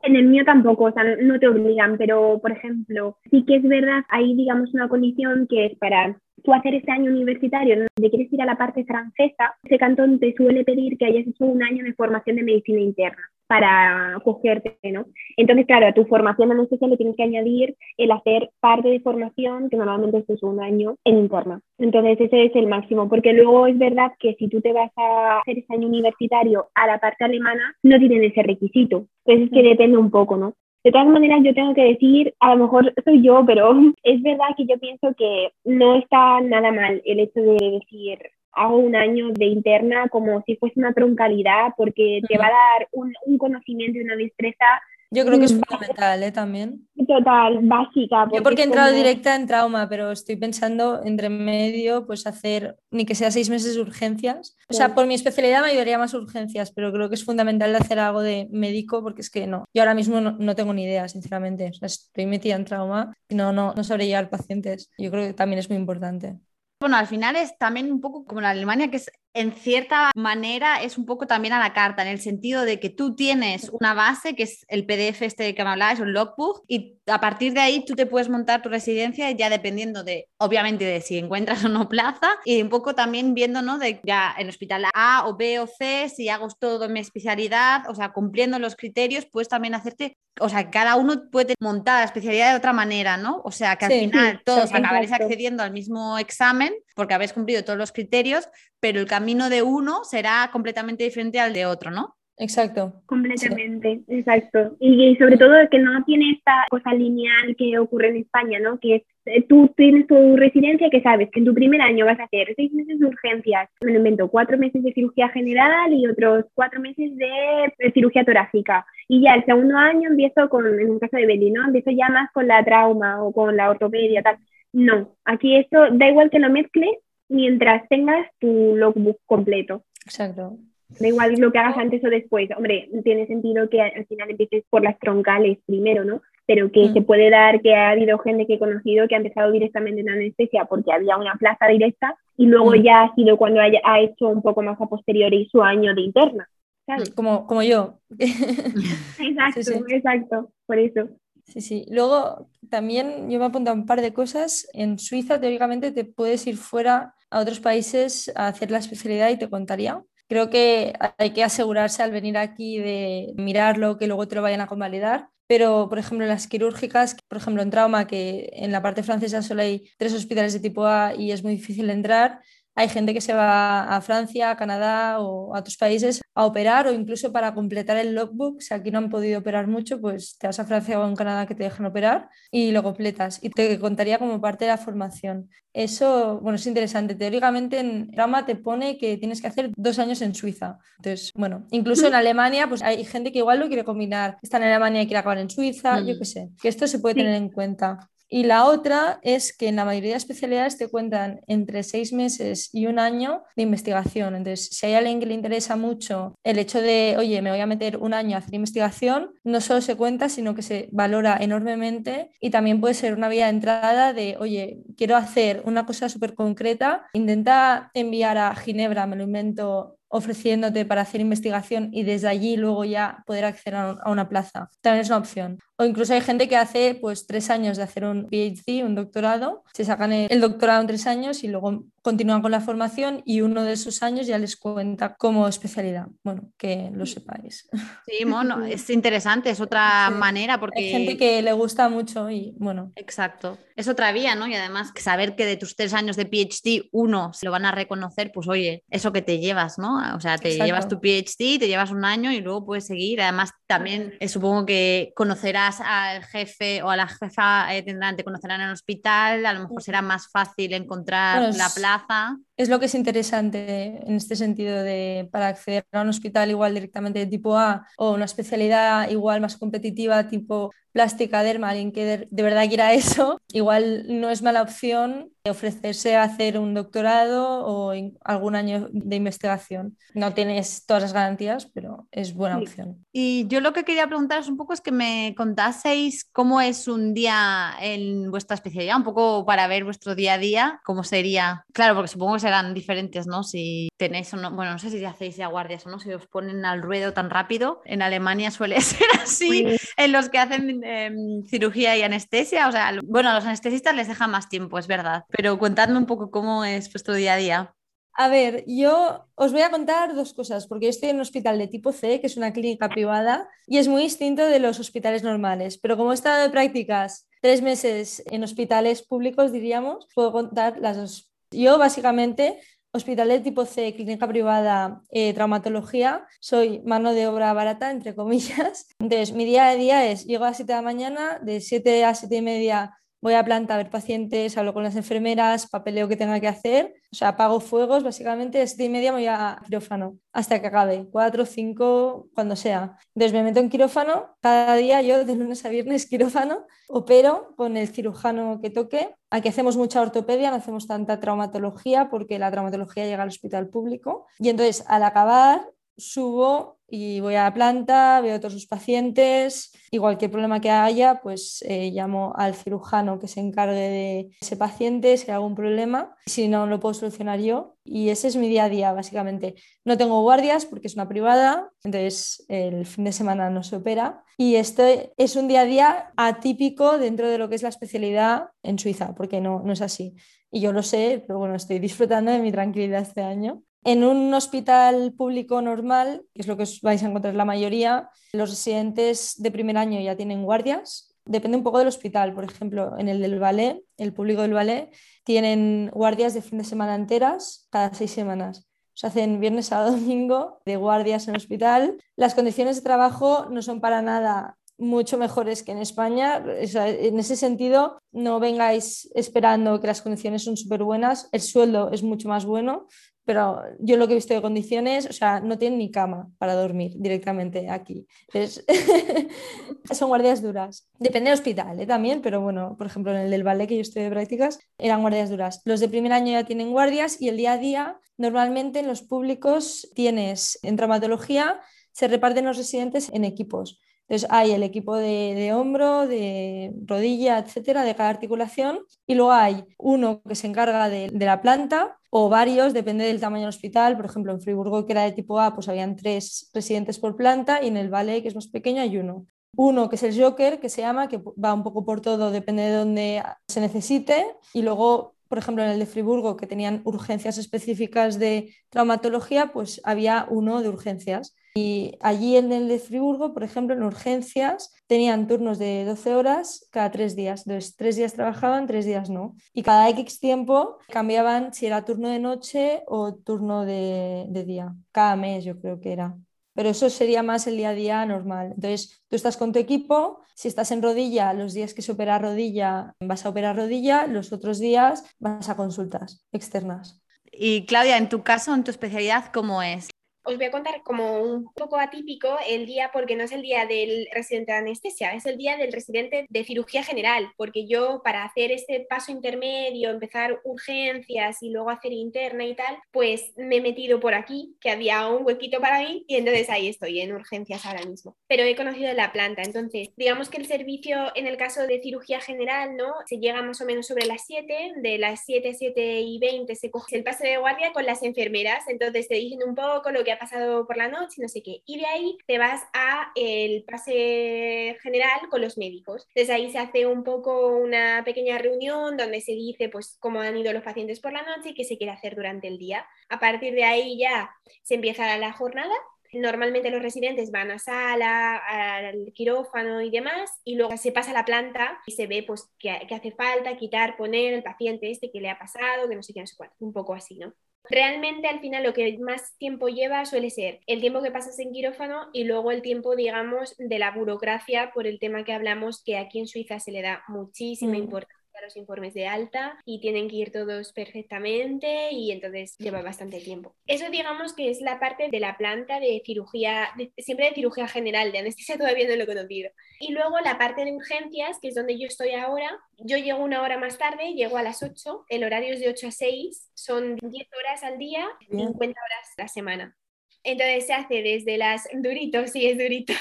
en 0.02 0.16
el 0.16 0.26
mío 0.26 0.44
tampoco, 0.44 0.84
o 0.84 0.92
sea, 0.92 1.04
no 1.22 1.38
te 1.38 1.48
obligan, 1.48 1.96
pero 1.96 2.38
por 2.42 2.52
ejemplo, 2.52 3.16
sí 3.30 3.46
que 3.46 3.56
es 3.56 3.62
verdad, 3.62 4.02
hay 4.10 4.36
digamos 4.36 4.74
una 4.74 4.88
condición 4.90 5.46
que 5.48 5.64
es 5.66 5.78
para 5.78 6.18
tú 6.44 6.52
hacer 6.52 6.74
este 6.74 6.92
año 6.92 7.10
universitario, 7.10 7.86
te 7.94 8.10
quieres 8.10 8.32
ir 8.32 8.42
a 8.42 8.46
la 8.46 8.56
parte 8.56 8.84
francesa, 8.84 9.56
ese 9.64 9.78
cantón 9.78 10.20
te 10.20 10.34
suele 10.34 10.62
pedir 10.62 10.98
que 10.98 11.06
hayas 11.06 11.26
hecho 11.26 11.46
un 11.46 11.62
año 11.62 11.82
de 11.82 11.94
formación 11.94 12.36
de 12.36 12.42
medicina 12.42 12.80
interna 12.80 13.30
para 13.46 14.18
cogerte, 14.24 14.76
¿no? 14.90 15.06
Entonces, 15.36 15.66
claro, 15.66 15.86
a 15.86 15.92
tu 15.92 16.04
formación 16.06 16.52
en 16.52 16.60
especial 16.60 16.90
le 16.90 16.96
tienes 16.96 17.16
que 17.16 17.22
añadir 17.22 17.76
el 17.96 18.10
hacer 18.12 18.50
parte 18.60 18.88
de 18.88 19.00
formación, 19.00 19.68
que 19.70 19.76
normalmente 19.76 20.24
es 20.26 20.42
un 20.42 20.60
año, 20.60 20.96
en 21.04 21.18
interna. 21.18 21.60
Entonces, 21.78 22.20
ese 22.20 22.44
es 22.46 22.56
el 22.56 22.66
máximo, 22.66 23.08
porque 23.08 23.32
luego 23.32 23.66
es 23.66 23.78
verdad 23.78 24.12
que 24.18 24.34
si 24.38 24.48
tú 24.48 24.60
te 24.60 24.72
vas 24.72 24.90
a 24.96 25.40
hacer 25.40 25.58
ese 25.58 25.72
año 25.72 25.88
universitario 25.88 26.68
a 26.74 26.86
la 26.86 26.98
parte 26.98 27.24
alemana, 27.24 27.74
no 27.82 27.98
tienen 27.98 28.24
ese 28.24 28.42
requisito. 28.42 29.06
Entonces, 29.24 29.46
es 29.46 29.62
que 29.62 29.68
depende 29.68 29.98
un 29.98 30.10
poco, 30.10 30.36
¿no? 30.36 30.54
De 30.84 30.92
todas 30.92 31.06
maneras, 31.06 31.40
yo 31.42 31.54
tengo 31.54 31.72
que 31.72 31.82
decir, 31.82 32.34
a 32.40 32.54
lo 32.54 32.64
mejor 32.64 32.92
soy 33.04 33.22
yo, 33.22 33.42
pero 33.46 33.72
es 34.02 34.22
verdad 34.22 34.54
que 34.56 34.66
yo 34.66 34.78
pienso 34.78 35.14
que 35.16 35.50
no 35.64 35.96
está 35.96 36.40
nada 36.42 36.70
mal 36.72 37.00
el 37.06 37.20
hecho 37.20 37.40
de 37.40 37.80
decir, 37.80 38.18
hago 38.52 38.76
un 38.76 38.94
año 38.94 39.30
de 39.30 39.46
interna 39.46 40.08
como 40.08 40.42
si 40.42 40.56
fuese 40.56 40.78
una 40.78 40.92
troncalidad, 40.92 41.72
porque 41.76 42.20
te 42.28 42.38
va 42.38 42.46
a 42.46 42.50
dar 42.50 42.88
un, 42.92 43.14
un 43.24 43.38
conocimiento 43.38 43.98
y 43.98 44.02
una 44.02 44.16
destreza 44.16 44.66
Yo 45.14 45.24
creo 45.24 45.38
que 45.38 45.44
es 45.46 45.52
Mm. 45.54 45.60
fundamental, 45.66 46.22
¿eh? 46.22 46.32
También. 46.32 46.88
total, 47.06 47.58
básica. 47.62 48.26
Yo 48.32 48.42
porque 48.42 48.62
he 48.62 48.64
entrado 48.64 48.88
como- 48.88 48.96
directa 48.96 49.36
en 49.36 49.46
trauma, 49.46 49.86
pero 49.90 50.10
estoy 50.10 50.36
pensando 50.36 51.02
entre 51.04 51.28
medio, 51.28 52.06
pues 52.06 52.26
hacer 52.26 52.76
ni 52.90 53.04
que 53.04 53.14
sea 53.14 53.30
seis 53.30 53.50
meses 53.50 53.74
de 53.74 53.82
urgencias. 53.82 54.56
O 54.70 54.72
sea, 54.72 54.94
por 54.94 55.06
mi 55.06 55.12
especialidad 55.14 55.60
me 55.60 55.68
ayudaría 55.68 55.98
más 55.98 56.14
urgencias, 56.14 56.72
pero 56.72 56.92
creo 56.94 57.10
que 57.10 57.14
es 57.16 57.24
fundamental 57.24 57.74
hacer 57.76 57.98
algo 57.98 58.22
de 58.22 58.48
médico 58.50 59.02
porque 59.02 59.20
es 59.20 59.28
que 59.28 59.46
no. 59.46 59.64
Yo 59.74 59.82
ahora 59.82 59.92
mismo 59.94 60.20
no, 60.22 60.32
no 60.38 60.54
tengo 60.54 60.72
ni 60.72 60.84
idea, 60.84 61.06
sinceramente. 61.08 61.68
O 61.68 61.74
sea, 61.74 61.86
estoy 61.86 62.24
metida 62.24 62.56
en 62.56 62.64
trauma 62.64 63.12
y 63.28 63.34
no, 63.34 63.52
no, 63.52 63.74
no 63.74 63.84
sabré 63.84 64.06
llevar 64.06 64.30
pacientes. 64.30 64.90
Yo 64.96 65.10
creo 65.10 65.26
que 65.26 65.34
también 65.34 65.58
es 65.58 65.68
muy 65.68 65.76
importante. 65.78 66.38
Bueno, 66.80 66.96
al 66.96 67.06
final 67.06 67.36
es 67.36 67.56
también 67.58 67.92
un 67.92 68.00
poco 68.00 68.24
como 68.24 68.40
en 68.40 68.46
Alemania, 68.46 68.90
que 68.90 68.96
es 68.96 69.10
en 69.34 69.52
cierta 69.52 70.10
manera 70.14 70.82
es 70.82 70.96
un 70.96 71.06
poco 71.06 71.26
también 71.26 71.52
a 71.52 71.58
la 71.58 71.72
carta, 71.72 72.02
en 72.02 72.08
el 72.08 72.20
sentido 72.20 72.64
de 72.64 72.78
que 72.78 72.88
tú 72.88 73.16
tienes 73.16 73.68
una 73.70 73.92
base, 73.92 74.36
que 74.36 74.44
es 74.44 74.64
el 74.68 74.86
PDF 74.86 75.22
este 75.22 75.54
que 75.54 75.64
me 75.64 75.70
hablabas, 75.70 75.98
un 76.00 76.12
logbook, 76.12 76.64
y 76.68 76.98
a 77.06 77.20
partir 77.20 77.52
de 77.52 77.60
ahí 77.60 77.84
tú 77.84 77.94
te 77.94 78.06
puedes 78.06 78.28
montar 78.28 78.62
tu 78.62 78.68
residencia 78.68 79.30
ya 79.32 79.50
dependiendo 79.50 80.04
de, 80.04 80.28
obviamente, 80.38 80.84
de 80.84 81.00
si 81.00 81.18
encuentras 81.18 81.64
o 81.64 81.68
no 81.68 81.88
plaza, 81.88 82.28
y 82.44 82.62
un 82.62 82.68
poco 82.68 82.94
también 82.94 83.34
viendo, 83.34 83.60
¿no? 83.60 83.78
De 83.78 84.00
ya 84.04 84.34
en 84.38 84.48
hospital 84.48 84.84
A 84.94 85.26
o 85.26 85.36
B 85.36 85.58
o 85.58 85.66
C, 85.66 86.08
si 86.14 86.28
hago 86.28 86.46
todo 86.58 86.84
en 86.84 86.92
mi 86.92 87.00
especialidad, 87.00 87.82
o 87.88 87.94
sea, 87.94 88.12
cumpliendo 88.12 88.58
los 88.60 88.76
criterios, 88.76 89.26
puedes 89.26 89.48
también 89.48 89.74
hacerte, 89.74 90.16
o 90.38 90.48
sea, 90.48 90.70
cada 90.70 90.94
uno 90.94 91.28
puede 91.32 91.54
montar 91.60 92.00
la 92.00 92.04
especialidad 92.04 92.52
de 92.52 92.58
otra 92.58 92.72
manera, 92.72 93.16
¿no? 93.16 93.42
O 93.44 93.50
sea, 93.50 93.74
que 93.76 93.86
al 93.86 93.90
Sí, 93.90 94.00
final 94.00 94.36
sí, 94.36 94.42
todos 94.44 94.72
acabaréis 94.72 95.12
accediendo 95.12 95.62
al 95.64 95.72
mismo 95.72 96.18
examen 96.18 96.72
porque 96.94 97.14
habéis 97.14 97.32
cumplido 97.32 97.64
todos 97.64 97.78
los 97.78 97.90
criterios, 97.90 98.48
pero 98.78 99.00
el 99.00 99.06
camino 99.06 99.23
de 99.24 99.62
uno 99.62 100.04
será 100.04 100.50
completamente 100.52 101.04
diferente 101.04 101.40
al 101.40 101.52
de 101.52 101.66
otro, 101.66 101.90
¿no? 101.90 102.16
Exacto. 102.36 102.94
Completamente, 103.06 104.00
exacto. 104.08 104.76
Y, 104.80 105.14
sobre 105.16 105.36
todo 105.36 105.54
que 105.70 105.78
no 105.78 106.02
tiene 106.04 106.32
esta 106.32 106.66
cosa 106.68 106.92
lineal 106.92 107.54
que 107.56 107.78
ocurre 107.78 108.08
en 108.08 108.16
España, 108.16 108.58
¿no? 108.58 108.78
Que 108.80 109.04
eh, 109.26 109.46
tú 109.48 109.72
tienes 109.76 110.06
tu 110.08 110.36
residencia 110.36 110.90
que 110.90 111.00
sabes 111.00 111.30
que 111.30 111.38
en 111.38 111.46
tu 111.46 111.54
primer 111.54 111.80
año 111.80 112.04
vas 112.04 112.18
a 112.18 112.24
hacer 112.24 112.52
seis 112.56 112.72
meses 112.72 112.98
de 112.98 113.06
urgencias, 113.06 113.70
me 113.80 113.92
lo 113.92 113.98
invento, 113.98 114.28
cuatro 114.28 114.58
meses 114.58 114.82
de 114.82 114.92
cirugía 114.92 115.28
general 115.28 115.92
y 115.92 116.08
otros 116.08 116.44
cuatro 116.54 116.80
meses 116.80 117.16
de, 117.16 117.92
cirugía 117.92 118.24
torácica. 118.24 118.84
Y 119.06 119.22
ya 119.22 119.34
el 119.34 119.44
segundo 119.44 119.76
año 119.76 120.10
empiezo 120.10 120.48
con, 120.48 120.66
en 120.66 120.92
el 120.92 120.98
caso 120.98 121.16
de 121.16 121.26
Betty, 121.26 121.52
¿no? 121.52 121.64
Empiezo 121.64 121.90
ya 121.92 122.08
más 122.08 122.30
con 122.32 122.48
la 122.48 122.64
trauma 122.64 123.22
o 123.22 123.32
con 123.32 123.56
la 123.56 123.70
ortopedia, 123.70 124.22
tal. 124.22 124.38
No, 124.72 125.14
aquí 125.24 125.56
esto 125.56 125.86
da 125.92 126.08
igual 126.08 126.30
que 126.30 126.40
lo 126.40 126.50
mezcles 126.50 126.96
mientras 127.28 127.88
tengas 127.88 128.26
tu 128.38 128.76
logbook 128.76 129.18
completo. 129.26 129.82
Exacto. 130.04 130.58
Da 131.00 131.08
igual 131.08 131.34
lo 131.38 131.50
que 131.50 131.58
hagas 131.58 131.76
antes 131.76 132.04
o 132.04 132.08
después. 132.08 132.48
Hombre, 132.56 132.88
tiene 133.02 133.26
sentido 133.26 133.68
que 133.68 133.80
al 133.80 134.06
final 134.06 134.30
empieces 134.30 134.64
por 134.70 134.82
las 134.82 134.98
troncales 134.98 135.58
primero, 135.66 136.04
¿no? 136.04 136.22
Pero 136.46 136.70
que 136.70 136.92
se 136.92 137.00
mm. 137.00 137.04
puede 137.04 137.30
dar 137.30 137.60
que 137.62 137.74
ha 137.74 137.90
habido 137.90 138.18
gente 138.18 138.46
que 138.46 138.54
he 138.54 138.58
conocido 138.58 139.08
que 139.08 139.14
ha 139.14 139.18
empezado 139.18 139.50
directamente 139.50 140.02
en 140.02 140.10
anestesia 140.10 140.66
porque 140.66 140.92
había 140.92 141.16
una 141.16 141.34
plaza 141.34 141.66
directa 141.66 142.16
y 142.36 142.46
luego 142.46 142.72
mm. 142.72 142.82
ya 142.82 143.02
ha 143.02 143.14
sido 143.14 143.36
cuando 143.36 143.60
haya, 143.60 143.80
ha 143.82 144.00
hecho 144.00 144.28
un 144.28 144.42
poco 144.42 144.62
más 144.62 144.80
a 144.80 144.86
posteriori 144.86 145.48
su 145.50 145.62
año 145.62 145.94
de 145.94 146.02
interna. 146.02 146.48
¿sabes? 146.86 147.10
Como, 147.10 147.46
como 147.46 147.62
yo. 147.62 147.98
exacto, 148.18 149.84
exacto, 149.88 150.52
por 150.66 150.78
eso. 150.78 151.08
Sí, 151.46 151.60
sí. 151.60 151.86
Luego 151.90 152.48
también 152.70 153.30
yo 153.30 153.38
me 153.38 153.44
he 153.44 153.48
apuntado 153.48 153.76
un 153.76 153.86
par 153.86 154.00
de 154.00 154.14
cosas. 154.14 154.66
En 154.72 154.98
Suiza, 154.98 155.40
teóricamente, 155.40 155.92
te 155.92 156.04
puedes 156.04 156.46
ir 156.46 156.56
fuera 156.56 157.14
a 157.30 157.40
otros 157.40 157.60
países 157.60 158.32
a 158.34 158.48
hacer 158.48 158.70
la 158.70 158.78
especialidad 158.78 159.28
y 159.30 159.36
te 159.38 159.50
contaría. 159.50 160.02
Creo 160.28 160.48
que 160.48 160.94
hay 161.18 161.30
que 161.32 161.44
asegurarse 161.44 162.02
al 162.02 162.10
venir 162.12 162.38
aquí 162.38 162.78
de 162.78 163.34
mirarlo, 163.36 163.98
que 163.98 164.06
luego 164.06 164.26
te 164.26 164.36
lo 164.36 164.42
vayan 164.42 164.62
a 164.62 164.66
convalidar. 164.66 165.28
Pero, 165.46 165.88
por 165.90 165.98
ejemplo, 165.98 166.24
en 166.24 166.30
las 166.30 166.46
quirúrgicas, 166.46 167.16
por 167.28 167.36
ejemplo, 167.38 167.62
en 167.62 167.70
trauma, 167.70 168.06
que 168.06 168.48
en 168.54 168.72
la 168.72 168.80
parte 168.80 169.02
francesa 169.02 169.42
solo 169.42 169.60
hay 169.62 169.90
tres 169.98 170.14
hospitales 170.14 170.54
de 170.54 170.60
tipo 170.60 170.86
A 170.86 171.14
y 171.14 171.32
es 171.32 171.42
muy 171.44 171.56
difícil 171.56 171.90
entrar, 171.90 172.40
hay 172.74 172.88
gente 172.88 173.14
que 173.14 173.20
se 173.20 173.34
va 173.34 173.84
a 173.84 174.00
Francia, 174.00 174.50
a 174.50 174.56
Canadá 174.56 175.20
o 175.20 175.54
a 175.54 175.60
otros 175.60 175.76
países 175.76 176.20
a 176.34 176.44
operar 176.44 176.88
o 176.88 176.92
incluso 176.92 177.32
para 177.32 177.54
completar 177.54 177.96
el 177.96 178.14
logbook. 178.14 178.60
Si 178.60 178.74
aquí 178.74 178.90
no 178.90 178.98
han 178.98 179.10
podido 179.10 179.38
operar 179.38 179.68
mucho, 179.68 180.00
pues 180.00 180.36
te 180.38 180.48
vas 180.48 180.58
a 180.58 180.64
Francia 180.64 180.98
o 180.98 181.02
a 181.02 181.14
Canadá 181.14 181.46
que 181.46 181.54
te 181.54 181.62
dejan 181.62 181.86
operar 181.86 182.28
y 182.50 182.72
lo 182.72 182.82
completas. 182.82 183.38
Y 183.42 183.50
te 183.50 183.78
contaría 183.78 184.18
como 184.18 184.40
parte 184.40 184.64
de 184.64 184.72
la 184.72 184.78
formación. 184.78 185.50
Eso, 185.72 186.40
bueno, 186.40 186.56
es 186.56 186.66
interesante. 186.66 187.14
Teóricamente 187.14 187.78
en 187.78 188.12
Rama 188.12 188.44
te 188.44 188.56
pone 188.56 188.98
que 188.98 189.16
tienes 189.16 189.40
que 189.40 189.46
hacer 189.46 189.70
dos 189.76 189.98
años 189.98 190.20
en 190.22 190.34
Suiza. 190.34 190.78
Entonces, 190.98 191.32
bueno, 191.34 191.66
incluso 191.70 192.06
en 192.06 192.14
Alemania, 192.14 192.68
pues 192.68 192.82
hay 192.82 193.04
gente 193.04 193.32
que 193.32 193.38
igual 193.38 193.60
lo 193.60 193.68
quiere 193.68 193.84
combinar. 193.84 194.38
Está 194.42 194.56
en 194.56 194.64
Alemania 194.64 195.02
y 195.02 195.06
quiere 195.06 195.18
acabar 195.18 195.38
en 195.38 195.50
Suiza, 195.50 196.00
yo 196.00 196.14
mm. 196.14 196.18
qué 196.18 196.24
sé. 196.24 196.50
Que 196.60 196.68
esto 196.68 196.86
se 196.86 196.98
puede 196.98 197.16
tener 197.16 197.34
en 197.34 197.50
cuenta. 197.50 198.10
Y 198.28 198.44
la 198.44 198.64
otra 198.66 199.20
es 199.22 199.56
que 199.56 199.68
en 199.68 199.76
la 199.76 199.84
mayoría 199.84 200.12
de 200.12 200.16
especialidades 200.16 200.78
te 200.78 200.88
cuentan 200.88 201.40
entre 201.46 201.82
seis 201.82 202.12
meses 202.12 202.70
y 202.72 202.86
un 202.86 202.98
año 202.98 203.42
de 203.56 203.62
investigación. 203.62 204.34
Entonces, 204.34 204.68
si 204.70 204.86
hay 204.86 204.94
alguien 204.94 205.20
que 205.20 205.26
le 205.26 205.34
interesa 205.34 205.76
mucho 205.76 206.34
el 206.42 206.58
hecho 206.58 206.80
de, 206.80 207.16
oye, 207.18 207.40
me 207.42 207.50
voy 207.50 207.60
a 207.60 207.66
meter 207.66 207.96
un 207.98 208.14
año 208.14 208.36
a 208.36 208.38
hacer 208.38 208.54
investigación, 208.54 209.30
no 209.44 209.60
solo 209.60 209.80
se 209.80 209.96
cuenta, 209.96 210.28
sino 210.28 210.54
que 210.54 210.62
se 210.62 210.88
valora 210.92 211.36
enormemente 211.40 212.30
y 212.40 212.50
también 212.50 212.80
puede 212.80 212.94
ser 212.94 213.14
una 213.14 213.28
vía 213.28 213.44
de 213.44 213.50
entrada 213.50 214.12
de, 214.12 214.36
oye, 214.38 214.82
quiero 214.96 215.16
hacer 215.16 215.62
una 215.64 215.86
cosa 215.86 216.08
súper 216.08 216.34
concreta, 216.34 217.06
intenta 217.12 217.90
enviar 217.94 218.38
a 218.38 218.54
Ginebra, 218.54 219.06
me 219.06 219.16
lo 219.16 219.24
invento, 219.24 219.98
ofreciéndote 220.14 220.84
para 220.84 221.02
hacer 221.02 221.20
investigación 221.20 221.88
y 221.92 222.04
desde 222.04 222.28
allí 222.28 222.56
luego 222.56 222.84
ya 222.84 223.24
poder 223.26 223.44
acceder 223.44 223.74
a 223.74 224.10
una 224.10 224.28
plaza. 224.28 224.70
También 224.80 225.02
es 225.02 225.08
una 225.08 225.18
opción. 225.18 225.58
O 225.76 225.84
incluso 225.84 226.14
hay 226.14 226.20
gente 226.20 226.48
que 226.48 226.56
hace 226.56 226.96
pues 227.00 227.26
tres 227.26 227.50
años 227.50 227.76
de 227.76 227.82
hacer 227.82 228.04
un 228.04 228.28
PhD, 228.28 228.84
un 228.84 228.94
doctorado, 228.94 229.64
se 229.72 229.84
sacan 229.84 230.12
el 230.12 230.40
doctorado 230.40 230.80
en 230.82 230.86
tres 230.86 231.08
años 231.08 231.42
y 231.42 231.48
luego 231.48 231.84
continúan 232.04 232.42
con 232.42 232.50
la 232.50 232.60
formación 232.60 233.22
y 233.24 233.40
uno 233.40 233.62
de 233.62 233.72
esos 233.72 234.02
años 234.02 234.26
ya 234.26 234.36
les 234.36 234.56
cuenta 234.56 235.14
como 235.14 235.48
especialidad. 235.48 236.06
Bueno, 236.22 236.50
que 236.58 236.90
lo 236.92 237.06
sepáis. 237.06 237.66
Sí, 238.06 238.24
bueno, 238.26 238.62
es 238.66 238.90
interesante, 238.90 239.48
es 239.48 239.58
otra 239.58 240.10
manera 240.10 240.60
porque... 240.60 240.80
Hay 240.80 240.90
gente 240.90 241.16
que 241.16 241.40
le 241.40 241.52
gusta 241.54 241.88
mucho 241.88 242.28
y 242.28 242.54
bueno. 242.58 242.92
Exacto, 242.94 243.56
es 243.74 243.88
otra 243.88 244.12
vía, 244.12 244.34
¿no? 244.34 244.46
Y 244.46 244.54
además 244.54 244.92
saber 244.96 245.34
que 245.34 245.46
de 245.46 245.56
tus 245.56 245.76
tres 245.76 245.94
años 245.94 246.16
de 246.16 246.26
PhD 246.26 246.90
uno 246.92 247.32
se 247.32 247.46
lo 247.46 247.52
van 247.52 247.64
a 247.64 247.72
reconocer, 247.72 248.30
pues 248.32 248.48
oye, 248.48 248.84
eso 248.90 249.10
que 249.10 249.22
te 249.22 249.38
llevas, 249.38 249.78
¿no? 249.78 250.14
O 250.14 250.20
sea, 250.20 250.36
te 250.36 250.58
llevas 250.58 250.88
tu 250.88 251.00
PhD, 251.00 251.58
te 251.58 251.68
llevas 251.68 251.90
un 251.90 252.04
año 252.04 252.30
y 252.32 252.42
luego 252.42 252.66
puedes 252.66 252.86
seguir. 252.86 253.22
Además, 253.22 253.52
también 253.66 254.14
eh, 254.20 254.28
supongo 254.28 254.66
que 254.66 255.12
conocerás 255.16 255.80
al 255.80 256.22
jefe 256.24 256.82
o 256.82 256.90
a 256.90 256.96
la 256.96 257.08
jefa, 257.08 257.74
eh, 257.74 257.82
tendrán, 257.82 258.14
te 258.14 258.24
conocerán 258.24 258.60
en 258.60 258.66
el 258.66 258.74
hospital, 258.74 259.46
a 259.46 259.54
lo 259.54 259.60
mejor 259.60 259.82
será 259.82 260.02
más 260.02 260.28
fácil 260.30 260.74
encontrar 260.74 261.54
la 261.54 261.70
plaza 261.70 261.93
Rafa. 261.94 262.36
Es 262.56 262.68
lo 262.68 262.78
que 262.78 262.86
es 262.86 262.94
interesante 262.94 264.00
en 264.06 264.14
este 264.14 264.36
sentido 264.36 264.82
de 264.82 265.28
para 265.32 265.48
acceder 265.48 265.84
a 265.92 266.02
un 266.02 266.08
hospital 266.08 266.50
igual 266.50 266.74
directamente 266.74 267.18
de 267.18 267.26
tipo 267.26 267.56
A 267.56 267.86
o 267.96 268.12
una 268.12 268.24
especialidad 268.26 269.08
igual 269.10 269.40
más 269.40 269.56
competitiva 269.56 270.28
tipo 270.28 270.70
plástica, 270.94 271.42
derma, 271.42 271.70
alguien 271.70 271.90
que 271.90 272.28
de, 272.30 272.42
verdad 272.42 272.68
quiera 272.68 272.92
eso, 272.92 273.40
igual 273.52 274.06
no 274.08 274.30
es 274.30 274.42
mala 274.42 274.62
opción 274.62 275.32
ofrecerse 275.46 276.16
a 276.16 276.22
hacer 276.22 276.58
un 276.58 276.72
doctorado 276.72 277.66
o 277.66 277.92
algún 278.24 278.56
año 278.56 278.88
de 278.92 279.16
investigación. 279.16 279.98
No 280.14 280.32
tienes 280.32 280.86
todas 280.86 281.02
las 281.02 281.12
garantías, 281.12 281.66
pero 281.66 282.08
es 282.12 282.32
buena 282.32 282.58
opción. 282.58 283.04
Y 283.12 283.46
yo 283.48 283.60
lo 283.60 283.74
que 283.74 283.84
quería 283.84 284.06
preguntaros 284.06 284.48
un 284.48 284.56
poco 284.56 284.72
es 284.72 284.80
que 284.80 284.92
me 284.92 285.34
contaseis 285.36 286.24
cómo 286.32 286.62
es 286.62 286.88
un 286.88 287.12
día 287.12 287.72
en 287.82 288.30
vuestra 288.30 288.54
especialidad, 288.54 288.96
un 288.96 289.04
poco 289.04 289.44
para 289.44 289.66
ver 289.66 289.84
vuestro 289.84 290.14
día 290.14 290.34
a 290.34 290.38
día, 290.38 290.80
cómo 290.82 291.04
sería. 291.04 291.66
Claro, 291.74 291.94
porque 291.94 292.08
supongo 292.08 292.34
que 292.34 292.40
serán 292.44 292.74
diferentes, 292.74 293.26
¿no? 293.26 293.42
Si 293.42 293.88
tenéis 293.96 294.32
o 294.34 294.36
no, 294.36 294.50
bueno, 294.50 294.72
no 294.72 294.78
sé 294.78 294.90
si 294.90 295.04
hacéis 295.04 295.36
ya 295.36 295.48
guardias 295.48 295.86
o 295.86 295.90
no, 295.90 295.98
si 295.98 296.12
os 296.12 296.26
ponen 296.26 296.64
al 296.64 296.82
ruedo 296.82 297.12
tan 297.12 297.30
rápido. 297.30 297.80
En 297.84 298.02
Alemania 298.02 298.50
suele 298.50 298.80
ser 298.80 299.08
así, 299.22 299.66
en 299.96 300.12
los 300.12 300.28
que 300.28 300.38
hacen 300.38 300.82
Em, 300.82 301.44
cirugía 301.44 301.96
y 301.96 302.02
anestesia? 302.02 302.68
O 302.68 302.72
sea, 302.72 302.92
bueno, 303.04 303.30
a 303.30 303.34
los 303.34 303.44
anestesistas 303.44 303.94
les 303.94 304.08
deja 304.08 304.26
más 304.26 304.48
tiempo, 304.48 304.78
es 304.78 304.86
verdad, 304.86 305.24
pero 305.28 305.58
contadme 305.58 305.98
un 305.98 306.06
poco 306.06 306.30
cómo 306.30 306.64
es 306.64 306.92
vuestro 306.92 307.14
día 307.14 307.34
a 307.34 307.36
día. 307.36 307.74
A 308.16 308.28
ver, 308.28 308.64
yo 308.68 309.26
os 309.34 309.52
voy 309.52 309.62
a 309.62 309.70
contar 309.70 310.14
dos 310.14 310.34
cosas, 310.34 310.68
porque 310.68 310.86
yo 310.86 310.90
estoy 310.90 311.08
en 311.08 311.16
un 311.16 311.22
hospital 311.22 311.58
de 311.58 311.66
tipo 311.66 311.90
C, 311.90 312.20
que 312.20 312.28
es 312.28 312.36
una 312.36 312.52
clínica 312.52 312.88
privada, 312.88 313.48
y 313.66 313.78
es 313.78 313.88
muy 313.88 314.02
distinto 314.02 314.44
de 314.44 314.60
los 314.60 314.78
hospitales 314.78 315.24
normales. 315.24 315.78
Pero 315.78 315.96
como 315.96 316.12
he 316.12 316.14
estado 316.14 316.42
de 316.42 316.50
prácticas 316.50 317.26
tres 317.42 317.60
meses 317.60 318.22
en 318.26 318.44
hospitales 318.44 319.02
públicos, 319.02 319.50
diríamos, 319.50 320.06
puedo 320.14 320.30
contar 320.30 320.78
las 320.78 320.96
dos. 320.96 321.33
Yo 321.54 321.78
básicamente 321.78 322.60
hospital 322.94 323.28
de 323.28 323.40
tipo 323.40 323.66
C, 323.66 323.92
clínica 323.94 324.28
privada, 324.28 325.02
eh, 325.10 325.34
traumatología, 325.34 326.26
soy 326.40 326.80
mano 326.84 327.12
de 327.12 327.26
obra 327.26 327.52
barata, 327.52 327.90
entre 327.90 328.14
comillas. 328.14 328.86
Entonces, 329.00 329.32
mi 329.32 329.44
día 329.44 329.68
a 329.68 329.74
día 329.74 330.06
es, 330.10 330.24
llego 330.26 330.44
a 330.44 330.48
las 330.48 330.56
7 330.58 330.72
de 330.72 330.78
la 330.78 330.82
mañana, 330.82 331.40
de 331.42 331.60
7 331.60 332.04
a 332.04 332.14
7 332.14 332.36
y 332.36 332.42
media 332.42 332.96
voy 333.24 333.32
a 333.32 333.42
planta 333.42 333.72
a 333.72 333.78
ver 333.78 333.88
pacientes, 333.88 334.58
hablo 334.58 334.74
con 334.74 334.82
las 334.82 334.96
enfermeras, 334.96 335.66
papeleo 335.66 336.08
que 336.08 336.16
tenga 336.16 336.38
que 336.40 336.46
hacer, 336.46 336.94
o 337.10 337.16
sea, 337.16 337.28
apago 337.28 337.58
fuegos, 337.58 338.04
básicamente 338.04 338.58
de 338.58 338.66
7 338.66 338.84
y 338.84 338.88
media 338.90 339.12
me 339.12 339.20
voy 339.20 339.26
a 339.28 339.58
quirófano 339.64 340.18
hasta 340.30 340.60
que 340.60 340.66
acabe, 340.66 341.08
4, 341.10 341.46
5, 341.46 342.28
cuando 342.34 342.54
sea. 342.54 342.98
Entonces 343.14 343.32
me 343.32 343.42
meto 343.42 343.60
en 343.60 343.70
quirófano, 343.70 344.36
cada 344.42 344.76
día 344.76 345.00
yo 345.00 345.24
de 345.24 345.36
lunes 345.36 345.64
a 345.64 345.70
viernes 345.70 346.06
quirófano, 346.10 346.66
opero 346.86 347.54
con 347.56 347.78
el 347.78 347.88
cirujano 347.88 348.60
que 348.60 348.68
toque. 348.68 349.14
Aquí 349.30 349.48
hacemos 349.48 349.78
mucha 349.78 350.02
ortopedia, 350.02 350.50
no 350.50 350.56
hacemos 350.56 350.86
tanta 350.86 351.18
traumatología 351.18 352.10
porque 352.10 352.38
la 352.38 352.50
traumatología 352.50 353.06
llega 353.06 353.22
al 353.22 353.30
hospital 353.30 353.68
público. 353.68 354.26
Y 354.38 354.50
entonces 354.50 354.84
al 354.86 355.02
acabar 355.02 355.62
subo 355.96 356.78
y 356.88 357.20
voy 357.20 357.34
a 357.34 357.44
la 357.44 357.54
planta, 357.54 358.20
veo 358.20 358.36
a 358.36 358.40
todos 358.40 358.54
los 358.54 358.66
pacientes 358.66 359.72
y 359.90 359.98
cualquier 359.98 360.30
problema 360.30 360.60
que 360.60 360.70
haya, 360.70 361.20
pues 361.22 361.64
eh, 361.66 361.90
llamo 361.90 362.32
al 362.36 362.54
cirujano 362.54 363.18
que 363.18 363.26
se 363.26 363.40
encargue 363.40 363.74
de 363.74 364.30
ese 364.40 364.56
paciente 364.56 365.16
si 365.16 365.30
hay 365.30 365.34
algún 365.34 365.54
problema, 365.54 366.14
si 366.26 366.48
no 366.48 366.66
lo 366.66 366.80
puedo 366.80 366.94
solucionar 366.94 367.40
yo 367.40 367.76
y 367.84 368.10
ese 368.10 368.28
es 368.28 368.36
mi 368.36 368.48
día 368.48 368.64
a 368.64 368.68
día 368.68 368.92
básicamente. 368.92 369.54
No 369.84 369.96
tengo 369.96 370.22
guardias 370.22 370.66
porque 370.66 370.86
es 370.86 370.94
una 370.94 371.08
privada, 371.08 371.70
entonces 371.82 372.44
el 372.48 372.86
fin 372.86 373.04
de 373.04 373.12
semana 373.12 373.50
no 373.50 373.62
se 373.62 373.76
opera 373.76 374.22
y 374.36 374.56
este 374.56 375.12
es 375.16 375.36
un 375.36 375.48
día 375.48 375.62
a 375.62 375.64
día 375.64 376.12
atípico 376.16 376.98
dentro 376.98 377.28
de 377.28 377.38
lo 377.38 377.48
que 377.48 377.54
es 377.54 377.62
la 377.62 377.68
especialidad 377.70 378.50
en 378.62 378.78
Suiza, 378.78 379.14
porque 379.14 379.40
no, 379.40 379.60
no 379.64 379.72
es 379.72 379.80
así. 379.80 380.14
Y 380.50 380.60
yo 380.60 380.72
lo 380.72 380.82
sé, 380.82 381.24
pero 381.26 381.38
bueno, 381.38 381.56
estoy 381.56 381.80
disfrutando 381.80 382.30
de 382.30 382.38
mi 382.38 382.52
tranquilidad 382.52 383.02
este 383.02 383.22
año. 383.22 383.62
En 383.84 384.02
un 384.02 384.32
hospital 384.32 385.12
público 385.12 385.60
normal, 385.60 386.24
que 386.32 386.40
es 386.40 386.46
lo 386.46 386.56
que 386.56 386.62
os 386.62 386.80
vais 386.80 387.02
a 387.02 387.06
encontrar 387.06 387.34
la 387.34 387.44
mayoría, 387.44 388.08
los 388.32 388.48
residentes 388.48 389.34
de 389.36 389.50
primer 389.50 389.76
año 389.76 390.00
ya 390.00 390.16
tienen 390.16 390.42
guardias. 390.42 391.14
Depende 391.26 391.58
un 391.58 391.62
poco 391.62 391.78
del 391.78 391.88
hospital. 391.88 392.32
Por 392.32 392.44
ejemplo, 392.44 392.98
en 392.98 393.10
el 393.10 393.20
del 393.20 393.38
ballet, 393.38 393.82
el 393.98 394.14
público 394.14 394.40
del 394.40 394.54
ballet, 394.54 394.90
tienen 395.22 395.90
guardias 395.92 396.32
de 396.32 396.40
fin 396.40 396.58
de 396.58 396.64
semana 396.64 396.94
enteras 396.94 397.68
cada 397.70 397.92
seis 397.92 398.10
semanas. 398.10 398.66
Se 398.94 399.06
hacen 399.06 399.38
viernes, 399.38 399.66
sábado, 399.66 399.90
domingo 399.92 400.62
de 400.64 400.76
guardias 400.76 401.28
en 401.28 401.36
hospital. 401.36 401.98
Las 402.16 402.34
condiciones 402.34 402.76
de 402.76 402.82
trabajo 402.82 403.48
no 403.50 403.60
son 403.60 403.82
para 403.82 404.00
nada 404.00 404.56
mucho 404.78 405.18
mejores 405.18 405.62
que 405.62 405.72
en 405.72 405.78
España. 405.78 406.42
en 406.46 407.18
ese 407.18 407.36
sentido, 407.36 407.98
no 408.12 408.40
vengáis 408.40 409.10
esperando 409.14 409.80
que 409.80 409.88
las 409.88 410.02
condiciones 410.02 410.42
son 410.42 410.56
súper 410.56 410.82
buenas. 410.82 411.28
El 411.32 411.42
sueldo 411.42 411.90
es 411.92 412.02
mucho 412.02 412.28
más 412.28 412.44
bueno, 412.44 412.86
pero 413.24 413.62
yo 413.78 413.96
lo 413.96 414.06
que 414.06 414.12
he 414.12 414.16
visto 414.16 414.34
de 414.34 414.42
condiciones, 414.42 415.06
o 415.06 415.12
sea, 415.12 415.40
no 415.40 415.58
tienen 415.58 415.78
ni 415.78 415.90
cama 415.90 416.30
para 416.38 416.54
dormir 416.54 416.92
directamente 416.96 417.68
aquí. 417.70 418.06
son 419.92 420.08
guardias 420.08 420.42
duras. 420.42 420.88
Depende 420.98 421.30
del 421.30 421.38
hospital 421.38 421.80
¿eh? 421.80 421.86
también, 421.86 422.20
pero 422.20 422.40
bueno, 422.40 422.76
por 422.76 422.86
ejemplo, 422.86 423.12
en 423.12 423.18
el 423.18 423.30
del 423.30 423.42
ballet 423.42 423.68
que 423.68 423.76
yo 423.76 423.82
estoy 423.82 424.02
de 424.02 424.10
prácticas, 424.10 424.58
eran 424.78 425.00
guardias 425.00 425.30
duras. 425.30 425.62
Los 425.64 425.80
de 425.80 425.88
primer 425.88 426.12
año 426.12 426.32
ya 426.32 426.44
tienen 426.44 426.70
guardias 426.70 427.20
y 427.20 427.28
el 427.28 427.36
día 427.36 427.52
a 427.52 427.58
día, 427.58 427.98
normalmente 428.16 428.80
en 428.80 428.86
los 428.86 429.02
públicos 429.02 429.90
tienes, 429.94 430.58
en 430.62 430.76
traumatología, 430.76 431.60
se 431.92 432.08
reparten 432.08 432.44
los 432.44 432.56
residentes 432.56 433.10
en 433.12 433.24
equipos. 433.24 433.80
Entonces 434.08 434.28
hay 434.30 434.52
el 434.52 434.62
equipo 434.62 434.96
de, 434.96 435.52
hombro, 435.54 436.06
de 436.06 436.74
rodilla, 436.84 437.38
etcétera, 437.38 437.84
de 437.84 437.94
cada 437.94 438.10
articulación, 438.10 438.80
y 439.06 439.14
luego 439.14 439.32
hay 439.32 439.64
uno 439.78 440.20
que 440.22 440.34
se 440.34 440.46
encarga 440.46 440.90
de, 440.90 441.10
la 441.12 441.40
planta 441.40 441.98
o 442.16 442.28
varios, 442.28 442.72
depende 442.72 443.04
del 443.06 443.18
tamaño 443.18 443.42
del 443.42 443.48
hospital. 443.48 443.96
Por 443.96 444.06
ejemplo, 444.06 444.30
en 444.32 444.40
Friburgo, 444.40 444.86
que 444.86 444.92
era 444.92 445.02
de 445.02 445.10
tipo 445.10 445.40
A, 445.40 445.52
pues 445.52 445.68
habían 445.68 445.96
tres 445.96 446.48
residentes 446.54 447.00
por 447.00 447.16
planta, 447.16 447.60
y 447.60 447.66
en 447.66 447.76
el 447.76 447.92
Valle, 447.92 448.22
que 448.22 448.28
es 448.28 448.36
más 448.36 448.46
pequeño, 448.46 448.82
hay 448.82 448.96
uno. 448.98 449.26
Uno 449.56 449.88
que 449.88 449.96
es 449.96 450.02
el 450.04 450.16
Joker, 450.16 450.60
que 450.60 450.68
se 450.68 450.82
llama, 450.82 451.08
que 451.08 451.20
va 451.42 451.52
un 451.52 451.64
poco 451.64 451.84
por 451.84 452.00
todo, 452.00 452.30
depende 452.30 452.62
de 452.62 452.72
dónde 452.72 453.22
se 453.48 453.60
necesite, 453.60 454.26
y 454.52 454.62
luego 454.62 455.13
por 455.34 455.40
ejemplo, 455.40 455.64
en 455.64 455.70
el 455.70 455.80
de 455.80 455.86
Friburgo, 455.86 456.36
que 456.36 456.46
tenían 456.46 456.80
urgencias 456.84 457.38
específicas 457.38 458.20
de 458.20 458.54
traumatología, 458.70 459.50
pues 459.52 459.80
había 459.82 460.28
uno 460.30 460.62
de 460.62 460.68
urgencias. 460.68 461.34
Y 461.56 461.98
allí 461.98 462.36
en 462.36 462.52
el 462.52 462.68
de 462.68 462.78
Friburgo, 462.78 463.34
por 463.34 463.42
ejemplo, 463.42 463.74
en 463.74 463.82
urgencias, 463.82 464.72
tenían 464.86 465.26
turnos 465.26 465.58
de 465.58 465.84
12 465.86 466.14
horas 466.14 466.68
cada 466.70 466.92
tres 466.92 467.16
días. 467.16 467.48
Entonces, 467.48 467.74
tres 467.74 467.96
días 467.96 468.12
trabajaban, 468.12 468.68
tres 468.68 468.84
días 468.86 469.10
no. 469.10 469.34
Y 469.52 469.64
cada 469.64 469.88
X 469.88 470.20
tiempo 470.20 470.78
cambiaban 470.88 471.52
si 471.52 471.66
era 471.66 471.84
turno 471.84 472.10
de 472.10 472.20
noche 472.20 472.84
o 472.86 473.16
turno 473.16 473.64
de, 473.64 474.28
día. 474.46 474.72
Cada 474.92 475.16
mes, 475.16 475.44
yo 475.44 475.58
creo 475.58 475.80
que 475.80 475.94
era 475.94 476.16
pero 476.54 476.70
eso 476.70 476.88
sería 476.88 477.22
más 477.22 477.46
el 477.46 477.56
día 477.56 477.70
a 477.70 477.74
día 477.74 478.06
normal. 478.06 478.52
Entonces, 478.54 479.02
tú 479.08 479.16
estás 479.16 479.36
con 479.36 479.52
tu 479.52 479.58
equipo, 479.58 480.22
si 480.34 480.48
estás 480.48 480.70
en 480.70 480.82
rodilla, 480.82 481.32
los 481.32 481.52
días 481.52 481.74
que 481.74 481.82
se 481.82 481.92
opera 481.92 482.18
rodilla, 482.18 482.94
vas 483.00 483.26
a 483.26 483.28
operar 483.28 483.56
rodilla, 483.56 484.06
los 484.06 484.32
otros 484.32 484.58
días 484.58 485.04
vas 485.18 485.48
a 485.48 485.56
consultas 485.56 486.24
externas. 486.32 487.02
Y 487.30 487.66
Claudia, 487.66 487.98
en 487.98 488.08
tu 488.08 488.22
caso, 488.22 488.54
en 488.54 488.64
tu 488.64 488.70
especialidad, 488.70 489.32
¿cómo 489.32 489.62
es? 489.62 489.88
Os 490.24 490.36
voy 490.36 490.46
a 490.46 490.50
contar 490.50 490.82
como 490.82 491.22
un 491.22 491.52
poco 491.54 491.78
atípico 491.78 492.36
el 492.48 492.66
día, 492.66 492.90
porque 492.92 493.16
no 493.16 493.24
es 493.24 493.32
el 493.32 493.42
día 493.42 493.66
del 493.66 494.08
residente 494.12 494.52
de 494.52 494.58
anestesia, 494.58 495.14
es 495.14 495.26
el 495.26 495.36
día 495.36 495.56
del 495.56 495.72
residente 495.72 496.26
de 496.28 496.44
cirugía 496.44 496.82
general, 496.82 497.30
porque 497.36 497.66
yo 497.66 498.00
para 498.02 498.24
hacer 498.24 498.50
este 498.50 498.80
paso 498.88 499.12
intermedio, 499.12 499.90
empezar 499.90 500.40
urgencias 500.44 501.42
y 501.42 501.50
luego 501.50 501.70
hacer 501.70 501.92
interna 501.92 502.44
y 502.44 502.54
tal, 502.54 502.78
pues 502.90 503.32
me 503.36 503.56
he 503.56 503.60
metido 503.60 504.00
por 504.00 504.14
aquí, 504.14 504.56
que 504.60 504.70
había 504.70 505.06
un 505.08 505.24
huequito 505.24 505.60
para 505.60 505.80
mí, 505.80 506.04
y 506.08 506.16
entonces 506.16 506.48
ahí 506.50 506.68
estoy 506.68 507.00
en 507.00 507.12
urgencias 507.12 507.66
ahora 507.66 507.84
mismo. 507.84 508.16
Pero 508.26 508.44
he 508.44 508.56
conocido 508.56 508.92
la 508.94 509.12
planta, 509.12 509.42
entonces 509.42 509.90
digamos 509.96 510.30
que 510.30 510.38
el 510.38 510.46
servicio 510.46 511.12
en 511.14 511.26
el 511.26 511.36
caso 511.36 511.66
de 511.66 511.80
cirugía 511.82 512.20
general, 512.20 512.76
¿no? 512.76 512.94
Se 513.06 513.18
llega 513.18 513.42
más 513.42 513.60
o 513.60 513.66
menos 513.66 513.86
sobre 513.86 514.06
las 514.06 514.24
7, 514.26 514.72
de 514.76 514.98
las 514.98 515.24
7, 515.24 515.54
7 515.54 516.00
y 516.00 516.18
20 516.18 516.54
se 516.54 516.70
coge 516.70 516.96
el 516.96 517.04
pase 517.04 517.28
de 517.28 517.36
guardia 517.36 517.72
con 517.72 517.84
las 517.84 518.02
enfermeras, 518.02 518.64
entonces 518.68 519.08
te 519.08 519.16
dicen 519.16 519.40
un 519.46 519.54
poco 519.54 519.90
lo 519.90 520.02
que 520.02 520.13
ha 520.14 520.18
pasado 520.18 520.66
por 520.66 520.76
la 520.76 520.88
noche, 520.88 521.20
no 521.20 521.28
sé 521.28 521.42
qué. 521.42 521.62
Y 521.66 521.78
de 521.78 521.86
ahí 521.86 522.18
te 522.26 522.38
vas 522.38 522.62
a 522.72 523.12
el 523.14 523.64
pase 523.64 524.76
general 524.82 525.28
con 525.30 525.40
los 525.40 525.58
médicos. 525.58 526.08
Desde 526.14 526.32
ahí 526.32 526.50
se 526.50 526.58
hace 526.58 526.86
un 526.86 527.04
poco 527.04 527.56
una 527.56 528.02
pequeña 528.04 528.38
reunión 528.38 528.96
donde 528.96 529.20
se 529.20 529.32
dice 529.32 529.68
pues 529.68 529.96
cómo 530.00 530.20
han 530.20 530.36
ido 530.36 530.52
los 530.52 530.62
pacientes 530.62 531.00
por 531.00 531.12
la 531.12 531.22
noche 531.22 531.50
y 531.50 531.54
qué 531.54 531.64
se 531.64 531.76
quiere 531.76 531.92
hacer 531.92 532.16
durante 532.16 532.48
el 532.48 532.58
día. 532.58 532.86
A 533.08 533.20
partir 533.20 533.54
de 533.54 533.64
ahí 533.64 533.98
ya 533.98 534.34
se 534.62 534.74
empieza 534.74 535.16
la 535.18 535.32
jornada 535.32 535.74
Normalmente 536.14 536.70
los 536.70 536.82
residentes 536.82 537.30
van 537.30 537.50
a 537.50 537.58
sala, 537.58 538.36
al 538.36 539.12
quirófano 539.12 539.80
y 539.80 539.90
demás, 539.90 540.30
y 540.44 540.54
luego 540.54 540.76
se 540.76 540.92
pasa 540.92 541.10
a 541.10 541.14
la 541.14 541.24
planta 541.24 541.80
y 541.86 541.92
se 541.92 542.06
ve 542.06 542.22
pues 542.26 542.50
que, 542.58 542.70
hace 542.70 543.12
falta 543.12 543.56
quitar, 543.56 543.96
poner 543.96 544.34
el 544.34 544.42
paciente 544.42 544.90
este 544.90 545.10
que 545.10 545.20
le 545.20 545.30
ha 545.30 545.38
pasado, 545.38 545.88
que 545.88 545.96
no 545.96 546.02
sé 546.02 546.12
qué, 546.14 546.20
no 546.20 546.26
sé 546.26 546.36
cuánto, 546.36 546.56
un 546.60 546.72
poco 546.72 546.94
así, 546.94 547.18
¿no? 547.18 547.32
Realmente 547.70 548.28
al 548.28 548.40
final 548.40 548.62
lo 548.62 548.74
que 548.74 548.98
más 548.98 549.36
tiempo 549.38 549.68
lleva 549.68 550.04
suele 550.04 550.30
ser 550.30 550.60
el 550.66 550.80
tiempo 550.80 551.02
que 551.02 551.10
pasas 551.10 551.38
en 551.38 551.52
quirófano 551.52 552.08
y 552.12 552.24
luego 552.24 552.50
el 552.50 552.62
tiempo, 552.62 552.94
digamos, 552.94 553.54
de 553.58 553.78
la 553.78 553.90
burocracia 553.92 554.70
por 554.74 554.86
el 554.86 554.98
tema 554.98 555.24
que 555.24 555.32
hablamos 555.32 555.82
que 555.82 555.96
aquí 555.96 556.18
en 556.18 556.26
Suiza 556.26 556.58
se 556.60 556.72
le 556.72 556.82
da 556.82 557.02
muchísima 557.08 557.72
mm. 557.72 557.76
importancia 557.76 558.23
los 558.42 558.56
informes 558.56 558.94
de 558.94 559.06
alta 559.06 559.58
y 559.64 559.80
tienen 559.80 560.08
que 560.08 560.16
ir 560.16 560.32
todos 560.32 560.72
perfectamente 560.72 561.90
y 561.92 562.10
entonces 562.12 562.56
lleva 562.58 562.82
bastante 562.82 563.20
tiempo. 563.20 563.54
Eso 563.66 563.90
digamos 563.90 564.32
que 564.34 564.50
es 564.50 564.60
la 564.60 564.80
parte 564.80 565.08
de 565.10 565.20
la 565.20 565.36
planta 565.36 565.80
de 565.80 566.02
cirugía, 566.04 566.68
siempre 566.98 567.28
de 567.28 567.34
cirugía 567.34 567.68
general, 567.68 568.12
de 568.12 568.18
anestesia 568.18 568.58
todavía 568.58 568.88
no 568.88 568.96
lo 568.96 569.04
he 569.04 569.06
conocido. 569.06 569.50
Y 569.80 569.92
luego 569.92 570.18
la 570.20 570.38
parte 570.38 570.64
de 570.64 570.72
urgencias, 570.72 571.38
que 571.40 571.48
es 571.48 571.54
donde 571.54 571.78
yo 571.78 571.86
estoy 571.86 572.12
ahora, 572.12 572.50
yo 572.78 572.96
llego 572.96 573.22
una 573.22 573.42
hora 573.42 573.58
más 573.58 573.78
tarde, 573.78 574.14
llego 574.14 574.36
a 574.36 574.42
las 574.42 574.62
8, 574.62 575.06
el 575.08 575.24
horario 575.24 575.54
es 575.54 575.60
de 575.60 575.68
8 575.68 575.88
a 575.88 575.90
6, 575.90 576.50
son 576.54 576.96
10 576.96 577.28
horas 577.38 577.62
al 577.62 577.78
día, 577.78 578.06
50 578.30 578.62
horas 578.62 579.08
a 579.16 579.22
la 579.22 579.28
semana. 579.28 579.76
Entonces 580.22 580.66
se 580.66 580.72
hace 580.72 581.02
desde 581.02 581.36
las 581.36 581.68
duritos, 581.74 582.30
sí 582.30 582.46
es 582.46 582.56
durito. 582.56 582.94